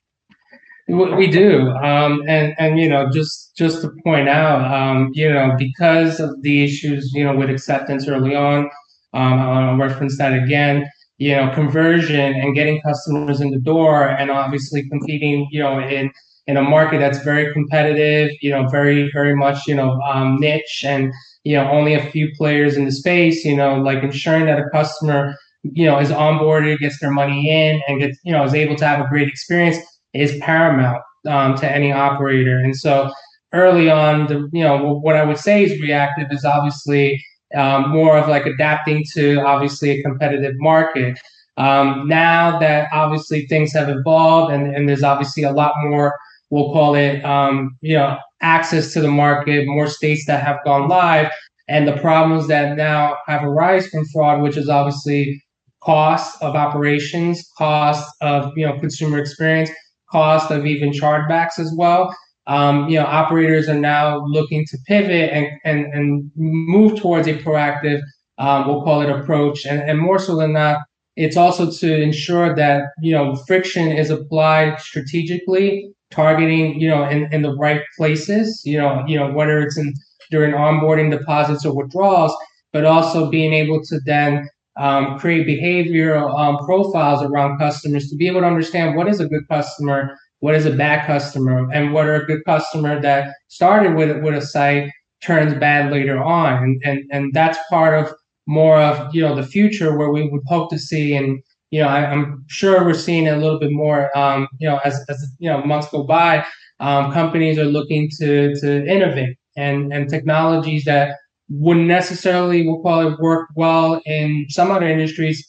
We 0.89 1.27
do, 1.27 1.69
um, 1.83 2.23
and 2.27 2.55
and 2.57 2.79
you 2.79 2.89
know, 2.89 3.09
just 3.11 3.55
just 3.55 3.81
to 3.83 3.91
point 4.03 4.27
out, 4.27 4.61
um, 4.73 5.11
you 5.13 5.29
know, 5.31 5.55
because 5.57 6.19
of 6.19 6.41
the 6.41 6.63
issues, 6.63 7.11
you 7.13 7.23
know, 7.23 7.35
with 7.35 7.49
acceptance 7.51 8.07
early 8.07 8.35
on, 8.35 8.65
um, 9.13 9.33
I'll 9.39 9.77
reference 9.77 10.17
that 10.17 10.33
again 10.33 10.89
you 11.19 11.35
know, 11.35 11.51
conversion 11.53 12.33
and 12.33 12.55
getting 12.55 12.81
customers 12.81 13.41
in 13.41 13.51
the 13.51 13.59
door 13.59 14.07
and 14.07 14.31
obviously 14.31 14.87
competing, 14.89 15.47
you 15.51 15.61
know, 15.61 15.79
in 15.79 16.09
in 16.47 16.57
a 16.57 16.61
market 16.63 16.99
that's 16.99 17.19
very 17.23 17.53
competitive, 17.53 18.31
you 18.41 18.49
know, 18.49 18.65
very, 18.69 19.09
very 19.13 19.35
much, 19.35 19.67
you 19.67 19.75
know, 19.75 19.99
um, 20.01 20.39
niche 20.39 20.83
and, 20.85 21.13
you 21.43 21.55
know, 21.55 21.69
only 21.69 21.93
a 21.93 22.09
few 22.11 22.29
players 22.37 22.75
in 22.77 22.85
the 22.85 22.91
space, 22.91 23.45
you 23.45 23.55
know, 23.55 23.75
like 23.75 24.01
ensuring 24.01 24.45
that 24.45 24.57
a 24.59 24.69
customer, 24.71 25.35
you 25.63 25.85
know, 25.85 25.99
is 25.99 26.09
onboarded, 26.09 26.79
gets 26.79 26.99
their 27.01 27.11
money 27.11 27.49
in 27.51 27.81
and 27.87 27.99
gets, 27.99 28.17
you 28.23 28.31
know, 28.31 28.43
is 28.45 28.55
able 28.55 28.75
to 28.77 28.87
have 28.87 29.05
a 29.05 29.09
great 29.09 29.27
experience 29.27 29.77
is 30.13 30.37
paramount 30.39 31.01
um, 31.27 31.55
to 31.55 31.69
any 31.69 31.91
operator. 31.91 32.59
And 32.59 32.75
so 32.75 33.11
early 33.53 33.89
on, 33.89 34.27
the, 34.27 34.49
you 34.53 34.63
know, 34.63 34.99
what 34.99 35.15
I 35.15 35.23
would 35.23 35.37
say 35.37 35.63
is 35.63 35.81
reactive 35.81 36.27
is 36.31 36.45
obviously 36.45 37.23
um, 37.55 37.89
more 37.89 38.17
of 38.17 38.29
like 38.29 38.45
adapting 38.45 39.03
to 39.15 39.41
obviously 39.41 39.91
a 39.91 40.03
competitive 40.03 40.53
market. 40.59 41.19
Um, 41.57 42.07
now 42.07 42.57
that 42.59 42.87
obviously 42.93 43.45
things 43.47 43.73
have 43.73 43.89
evolved 43.89 44.53
and, 44.53 44.73
and 44.75 44.87
there's 44.87 45.03
obviously 45.03 45.43
a 45.43 45.51
lot 45.51 45.73
more, 45.83 46.17
we'll 46.51 46.71
call 46.71 46.95
it, 46.95 47.23
um, 47.25 47.77
you 47.81 47.95
know, 47.95 48.17
access 48.41 48.93
to 48.93 49.01
the 49.01 49.09
market, 49.09 49.67
more 49.67 49.87
states 49.87 50.25
that 50.27 50.43
have 50.43 50.63
gone 50.63 50.87
live, 50.87 51.29
and 51.67 51.87
the 51.87 51.97
problems 51.97 52.47
that 52.47 52.77
now 52.77 53.17
have 53.27 53.43
arisen 53.43 53.89
from 53.89 54.05
fraud, 54.05 54.41
which 54.41 54.57
is 54.57 54.69
obviously 54.69 55.43
cost 55.83 56.41
of 56.41 56.55
operations, 56.55 57.49
cost 57.57 58.09
of 58.21 58.51
you 58.57 58.65
know 58.65 58.79
consumer 58.79 59.19
experience, 59.19 59.69
cost 60.11 60.51
of 60.51 60.65
even 60.65 60.91
chargebacks 60.91 61.59
as 61.59 61.73
well 61.75 62.13
um, 62.49 62.89
you 62.89 62.97
know, 62.99 63.05
operators 63.05 63.69
are 63.69 63.79
now 63.79 64.25
looking 64.25 64.65
to 64.65 64.77
pivot 64.87 65.29
and, 65.31 65.47
and, 65.63 65.93
and 65.93 66.31
move 66.35 66.99
towards 66.99 67.27
a 67.27 67.35
proactive, 67.35 68.01
um, 68.39 68.67
we'll 68.67 68.81
call 68.81 69.01
it 69.01 69.09
approach. 69.09 69.65
And, 69.67 69.87
and 69.87 69.99
more 69.99 70.17
so 70.17 70.35
than 70.35 70.53
that, 70.53 70.79
it's 71.15 71.37
also 71.37 71.69
to 71.69 72.01
ensure 72.01 72.55
that, 72.55 72.85
you 73.01 73.11
know, 73.11 73.35
friction 73.47 73.91
is 73.91 74.09
applied 74.09 74.79
strategically, 74.81 75.91
targeting, 76.09 76.79
you 76.79 76.89
know, 76.89 77.07
in, 77.07 77.31
in 77.31 77.43
the 77.43 77.55
right 77.55 77.81
places, 77.95 78.63
you 78.65 78.79
know, 78.79 79.03
you 79.07 79.15
know, 79.15 79.31
whether 79.31 79.59
it's 79.59 79.77
in 79.77 79.93
during 80.31 80.53
onboarding 80.53 81.11
deposits 81.11 81.63
or 81.65 81.75
withdrawals, 81.75 82.35
but 82.73 82.83
also 82.83 83.29
being 83.29 83.53
able 83.53 83.83
to 83.83 83.99
then 84.05 84.49
um, 84.77 85.19
create 85.19 85.47
behavioral 85.47 86.37
um, 86.39 86.57
profiles 86.65 87.21
around 87.23 87.57
customers 87.57 88.09
to 88.09 88.15
be 88.15 88.27
able 88.27 88.41
to 88.41 88.47
understand 88.47 88.95
what 88.95 89.07
is 89.07 89.19
a 89.19 89.27
good 89.27 89.47
customer 89.49 90.17
what 90.39 90.55
is 90.55 90.65
a 90.65 90.71
bad 90.71 91.05
customer 91.05 91.69
and 91.71 91.93
what 91.93 92.07
are 92.07 92.15
a 92.15 92.25
good 92.25 92.43
customer 92.45 93.01
that 93.01 93.33
started 93.47 93.95
with 93.95 94.23
with 94.23 94.35
a 94.35 94.41
site 94.41 94.89
turns 95.21 95.53
bad 95.55 95.91
later 95.91 96.21
on. 96.21 96.63
And 96.63 96.81
and 96.83 97.03
and 97.11 97.33
that's 97.33 97.57
part 97.69 97.93
of 97.93 98.13
more 98.47 98.81
of 98.81 99.13
you 99.13 99.21
know 99.21 99.35
the 99.35 99.45
future 99.45 99.97
where 99.97 100.09
we 100.09 100.27
would 100.27 100.41
hope 100.47 100.69
to 100.71 100.79
see. 100.79 101.15
And 101.15 101.41
you 101.71 101.81
know 101.81 101.87
I, 101.87 102.11
am 102.11 102.45
sure 102.47 102.83
we're 102.83 102.93
seeing 102.93 103.27
a 103.27 103.37
little 103.37 103.59
bit 103.59 103.71
more 103.71 104.17
um, 104.17 104.47
you 104.59 104.67
know 104.67 104.79
as, 104.85 105.03
as 105.09 105.23
you 105.39 105.49
know 105.49 105.63
months 105.63 105.89
go 105.89 106.03
by 106.03 106.45
um, 106.79 107.11
companies 107.11 107.57
are 107.57 107.65
looking 107.65 108.09
to 108.19 108.55
to 108.61 108.85
innovate 108.85 109.37
and 109.57 109.93
and 109.93 110.09
technologies 110.09 110.85
that 110.85 111.15
wouldn't 111.49 111.87
necessarily 111.87 112.67
we'll 112.67 112.81
call 112.81 113.07
it 113.07 113.19
work 113.19 113.49
well 113.55 114.01
in 114.05 114.45
some 114.49 114.71
other 114.71 114.87
industries 114.87 115.45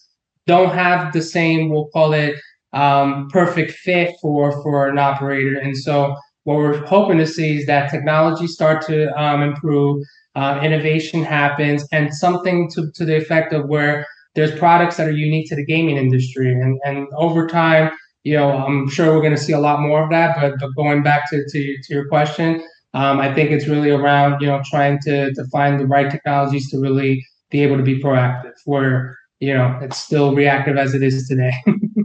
don't 0.46 0.74
have 0.74 1.12
the 1.12 1.22
same 1.22 1.68
we'll 1.68 1.88
call 1.88 2.12
it 2.12 2.34
um, 2.72 3.28
perfect 3.30 3.72
fit 3.72 4.14
for 4.20 4.62
for 4.62 4.88
an 4.88 4.98
operator. 4.98 5.58
And 5.58 5.76
so 5.76 6.16
what 6.44 6.56
we're 6.56 6.84
hoping 6.86 7.18
to 7.18 7.26
see 7.26 7.58
is 7.58 7.66
that 7.66 7.90
technology 7.90 8.46
start 8.46 8.86
to 8.86 9.08
um, 9.20 9.42
improve, 9.42 10.04
uh, 10.34 10.60
innovation 10.62 11.22
happens, 11.22 11.86
and 11.92 12.14
something 12.14 12.70
to, 12.72 12.90
to 12.94 13.04
the 13.04 13.16
effect 13.16 13.52
of 13.52 13.68
where 13.68 14.06
there's 14.34 14.56
products 14.58 14.96
that 14.96 15.08
are 15.08 15.12
unique 15.12 15.48
to 15.48 15.56
the 15.56 15.64
gaming 15.64 15.96
industry. 15.96 16.52
And, 16.52 16.80
and 16.84 17.08
over 17.16 17.46
time, 17.46 17.90
you 18.22 18.36
know, 18.36 18.52
I'm 18.52 18.88
sure 18.88 19.14
we're 19.14 19.22
going 19.22 19.34
to 19.34 19.42
see 19.42 19.52
a 19.52 19.58
lot 19.58 19.80
more 19.80 20.04
of 20.04 20.10
that. 20.10 20.36
But, 20.40 20.58
but 20.60 20.74
going 20.76 21.02
back 21.02 21.28
to, 21.30 21.44
to, 21.44 21.82
to 21.82 21.94
your 21.94 22.06
question, 22.08 22.64
um, 22.94 23.20
I 23.20 23.32
think 23.34 23.50
it's 23.50 23.66
really 23.66 23.90
around, 23.90 24.40
you 24.40 24.48
know, 24.48 24.62
trying 24.64 24.98
to, 25.04 25.32
to 25.34 25.44
find 25.46 25.80
the 25.80 25.86
right 25.86 26.10
technologies 26.10 26.70
to 26.70 26.78
really 26.78 27.24
be 27.50 27.62
able 27.62 27.76
to 27.76 27.82
be 27.82 28.02
proactive 28.02 28.54
where, 28.64 29.16
you 29.38 29.54
know, 29.54 29.78
it's 29.80 29.98
still 29.98 30.34
reactive 30.34 30.76
as 30.76 30.94
it 30.94 31.02
is 31.02 31.28
today. 31.28 31.52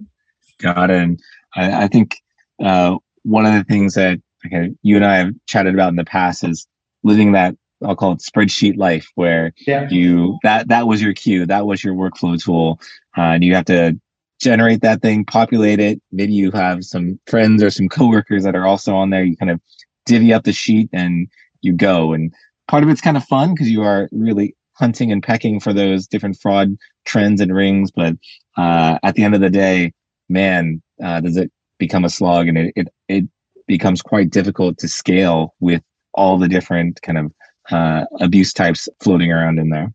Got 0.59 0.89
it. 0.91 0.97
And 0.97 1.19
I, 1.55 1.83
I 1.83 1.87
think 1.87 2.17
uh, 2.63 2.97
one 3.23 3.45
of 3.45 3.53
the 3.53 3.63
things 3.63 3.95
that 3.95 4.19
okay, 4.45 4.71
you 4.83 4.95
and 4.95 5.05
I 5.05 5.17
have 5.17 5.33
chatted 5.47 5.73
about 5.73 5.89
in 5.89 5.95
the 5.95 6.05
past 6.05 6.43
is 6.43 6.67
living 7.03 7.31
that 7.33 7.55
I'll 7.83 7.95
call 7.95 8.13
it 8.13 8.19
spreadsheet 8.19 8.77
life, 8.77 9.07
where 9.15 9.53
yeah. 9.67 9.87
you 9.89 10.37
that 10.43 10.69
that 10.69 10.87
was 10.87 11.01
your 11.01 11.13
queue, 11.13 11.45
that 11.45 11.65
was 11.65 11.83
your 11.83 11.93
workflow 11.93 12.41
tool, 12.41 12.79
uh, 13.17 13.21
and 13.21 13.43
you 13.43 13.53
have 13.53 13.65
to 13.65 13.99
generate 14.39 14.81
that 14.81 15.01
thing, 15.01 15.25
populate 15.25 15.79
it. 15.79 16.01
Maybe 16.11 16.33
you 16.33 16.51
have 16.51 16.83
some 16.85 17.19
friends 17.27 17.61
or 17.61 17.69
some 17.69 17.89
coworkers 17.89 18.43
that 18.43 18.55
are 18.55 18.65
also 18.65 18.95
on 18.95 19.09
there. 19.09 19.23
You 19.23 19.35
kind 19.35 19.51
of 19.51 19.59
divvy 20.05 20.33
up 20.33 20.43
the 20.43 20.53
sheet 20.53 20.89
and 20.93 21.27
you 21.61 21.73
go. 21.73 22.13
And 22.13 22.33
part 22.67 22.83
of 22.83 22.89
it's 22.89 23.01
kind 23.01 23.17
of 23.17 23.25
fun 23.25 23.53
because 23.53 23.69
you 23.69 23.81
are 23.81 24.09
really 24.11 24.55
hunting 24.73 25.11
and 25.11 25.23
pecking 25.23 25.59
for 25.59 25.73
those 25.73 26.07
different 26.07 26.39
fraud 26.39 26.75
trends 27.05 27.41
and 27.41 27.53
rings. 27.53 27.91
But 27.91 28.15
uh, 28.57 28.99
at 29.03 29.15
the 29.15 29.23
end 29.23 29.35
of 29.35 29.41
the 29.41 29.49
day, 29.49 29.93
man, 30.29 30.81
uh, 31.03 31.21
does 31.21 31.37
it 31.37 31.51
become 31.77 32.05
a 32.05 32.09
slog 32.09 32.47
and 32.47 32.57
it, 32.57 32.73
it, 32.75 32.87
it 33.07 33.25
becomes 33.67 34.01
quite 34.01 34.29
difficult 34.29 34.77
to 34.79 34.87
scale 34.87 35.53
with 35.59 35.81
all 36.13 36.37
the 36.37 36.47
different 36.47 37.01
kind 37.01 37.17
of 37.17 37.31
uh, 37.71 38.05
abuse 38.19 38.53
types 38.53 38.87
floating 39.01 39.31
around 39.31 39.59
in 39.59 39.69
there. 39.69 39.91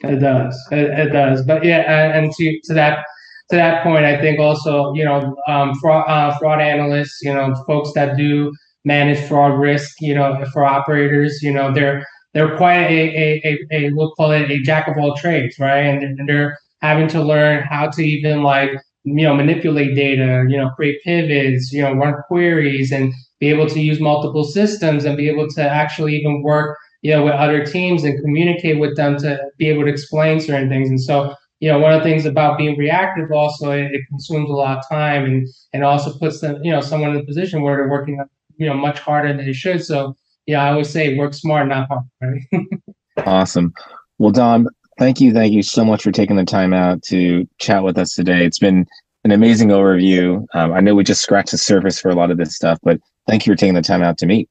It 0.00 0.16
does. 0.16 0.58
It, 0.72 0.90
it 0.98 1.12
does. 1.12 1.44
But 1.44 1.64
yeah, 1.64 2.16
and 2.16 2.32
to, 2.32 2.60
to 2.64 2.74
that 2.74 3.04
to 3.50 3.56
that 3.56 3.82
point, 3.82 4.04
I 4.04 4.20
think 4.20 4.38
also 4.38 4.94
you 4.94 5.04
know 5.04 5.36
um, 5.46 5.74
fraud 5.80 6.08
uh, 6.08 6.38
fraud 6.38 6.60
analysts, 6.60 7.20
you 7.22 7.32
know, 7.32 7.54
folks 7.66 7.92
that 7.94 8.16
do 8.16 8.52
manage 8.84 9.20
fraud 9.28 9.58
risk, 9.58 9.96
you 10.00 10.14
know, 10.14 10.44
for 10.52 10.64
operators, 10.64 11.42
you 11.42 11.52
know, 11.52 11.72
they're 11.72 12.06
they're 12.34 12.56
quite 12.56 12.82
a 12.82 13.42
a, 13.44 13.58
a, 13.72 13.76
a 13.88 13.92
we'll 13.92 14.12
call 14.12 14.32
it 14.32 14.50
a 14.50 14.60
jack 14.62 14.88
of 14.88 14.96
all 14.98 15.16
trades, 15.16 15.58
right? 15.58 15.80
And, 15.80 16.02
and 16.02 16.28
they're 16.28 16.56
having 16.82 17.08
to 17.08 17.22
learn 17.22 17.62
how 17.62 17.88
to 17.90 18.02
even 18.02 18.42
like 18.42 18.70
you 19.04 19.24
know 19.24 19.34
manipulate 19.34 19.94
data 19.94 20.44
you 20.48 20.56
know 20.56 20.70
create 20.70 21.00
pivots 21.04 21.72
you 21.72 21.82
know 21.82 21.92
run 21.94 22.14
queries 22.28 22.92
and 22.92 23.12
be 23.38 23.48
able 23.48 23.66
to 23.66 23.80
use 23.80 23.98
multiple 24.00 24.44
systems 24.44 25.04
and 25.04 25.16
be 25.16 25.28
able 25.28 25.48
to 25.48 25.62
actually 25.62 26.16
even 26.16 26.42
work 26.42 26.76
you 27.02 27.10
know 27.10 27.24
with 27.24 27.32
other 27.32 27.64
teams 27.64 28.04
and 28.04 28.20
communicate 28.22 28.78
with 28.78 28.96
them 28.96 29.16
to 29.16 29.38
be 29.56 29.68
able 29.68 29.84
to 29.84 29.88
explain 29.90 30.38
certain 30.38 30.68
things 30.68 30.90
and 30.90 31.00
so 31.00 31.34
you 31.60 31.70
know 31.70 31.78
one 31.78 31.92
of 31.92 32.02
the 32.02 32.04
things 32.04 32.26
about 32.26 32.58
being 32.58 32.76
reactive 32.76 33.30
also 33.32 33.70
it, 33.70 33.90
it 33.92 34.02
consumes 34.10 34.50
a 34.50 34.52
lot 34.52 34.78
of 34.78 34.84
time 34.88 35.24
and 35.24 35.48
and 35.72 35.82
also 35.82 36.18
puts 36.18 36.40
them 36.40 36.62
you 36.62 36.70
know 36.70 36.80
someone 36.80 37.10
in 37.10 37.16
a 37.16 37.24
position 37.24 37.62
where 37.62 37.76
they're 37.76 37.88
working 37.88 38.20
you 38.60 38.68
know 38.68 38.74
much 38.74 39.00
harder 39.00 39.36
than 39.36 39.48
it 39.48 39.54
should 39.54 39.84
so 39.84 40.14
yeah 40.46 40.62
i 40.62 40.70
always 40.70 40.88
say 40.88 41.16
work 41.16 41.34
smart 41.34 41.66
not 41.66 41.88
hard 41.88 42.04
right 42.22 42.68
awesome 43.26 43.72
well 44.18 44.30
dom 44.30 44.68
Thank 45.00 45.18
you. 45.18 45.32
Thank 45.32 45.54
you 45.54 45.62
so 45.62 45.82
much 45.82 46.02
for 46.02 46.12
taking 46.12 46.36
the 46.36 46.44
time 46.44 46.74
out 46.74 47.02
to 47.04 47.48
chat 47.58 47.82
with 47.82 47.96
us 47.96 48.14
today. 48.14 48.44
It's 48.44 48.58
been 48.58 48.86
an 49.24 49.30
amazing 49.30 49.68
overview. 49.68 50.44
Um, 50.52 50.74
I 50.74 50.80
know 50.80 50.94
we 50.94 51.04
just 51.04 51.22
scratched 51.22 51.52
the 51.52 51.56
surface 51.56 51.98
for 51.98 52.10
a 52.10 52.14
lot 52.14 52.30
of 52.30 52.36
this 52.36 52.54
stuff, 52.54 52.78
but 52.82 53.00
thank 53.26 53.46
you 53.46 53.54
for 53.54 53.56
taking 53.56 53.72
the 53.72 53.80
time 53.80 54.02
out 54.02 54.18
to 54.18 54.26
meet. 54.26 54.50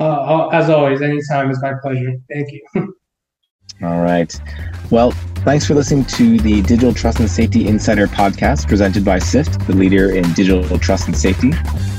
Uh, 0.00 0.48
as 0.48 0.70
always, 0.70 1.02
anytime 1.02 1.50
is 1.50 1.60
my 1.60 1.74
pleasure. 1.82 2.14
Thank 2.32 2.48
you. 2.50 2.94
All 3.82 4.00
right. 4.02 4.32
Well, 4.90 5.10
thanks 5.44 5.66
for 5.66 5.74
listening 5.74 6.04
to 6.06 6.38
the 6.38 6.62
Digital 6.62 6.94
Trust 6.94 7.20
and 7.20 7.30
Safety 7.30 7.66
Insider 7.66 8.06
podcast 8.06 8.68
presented 8.68 9.04
by 9.04 9.18
SIFT, 9.18 9.66
the 9.66 9.74
leader 9.74 10.14
in 10.14 10.32
digital 10.32 10.78
trust 10.78 11.06
and 11.06 11.16
safety. 11.16 11.52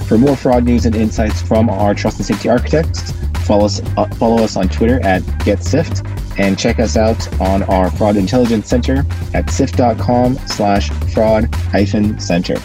For 0.07 0.17
more 0.17 0.35
fraud 0.35 0.63
news 0.63 0.85
and 0.85 0.95
insights 0.95 1.41
from 1.41 1.69
our 1.69 1.93
trust 1.93 2.17
and 2.17 2.25
safety 2.25 2.49
architects, 2.49 3.11
follow 3.45 3.65
us, 3.65 3.81
uh, 3.97 4.07
follow 4.15 4.43
us 4.43 4.55
on 4.55 4.69
Twitter 4.69 4.99
at 5.03 5.21
GetSIFT 5.43 6.39
and 6.39 6.57
check 6.57 6.79
us 6.79 6.97
out 6.97 7.41
on 7.41 7.63
our 7.63 7.89
fraud 7.91 8.17
intelligence 8.17 8.67
center 8.67 9.05
at 9.33 9.49
sift.com 9.49 10.37
slash 10.47 10.89
fraud 11.13 11.53
hyphen 11.55 12.19
center. 12.19 12.55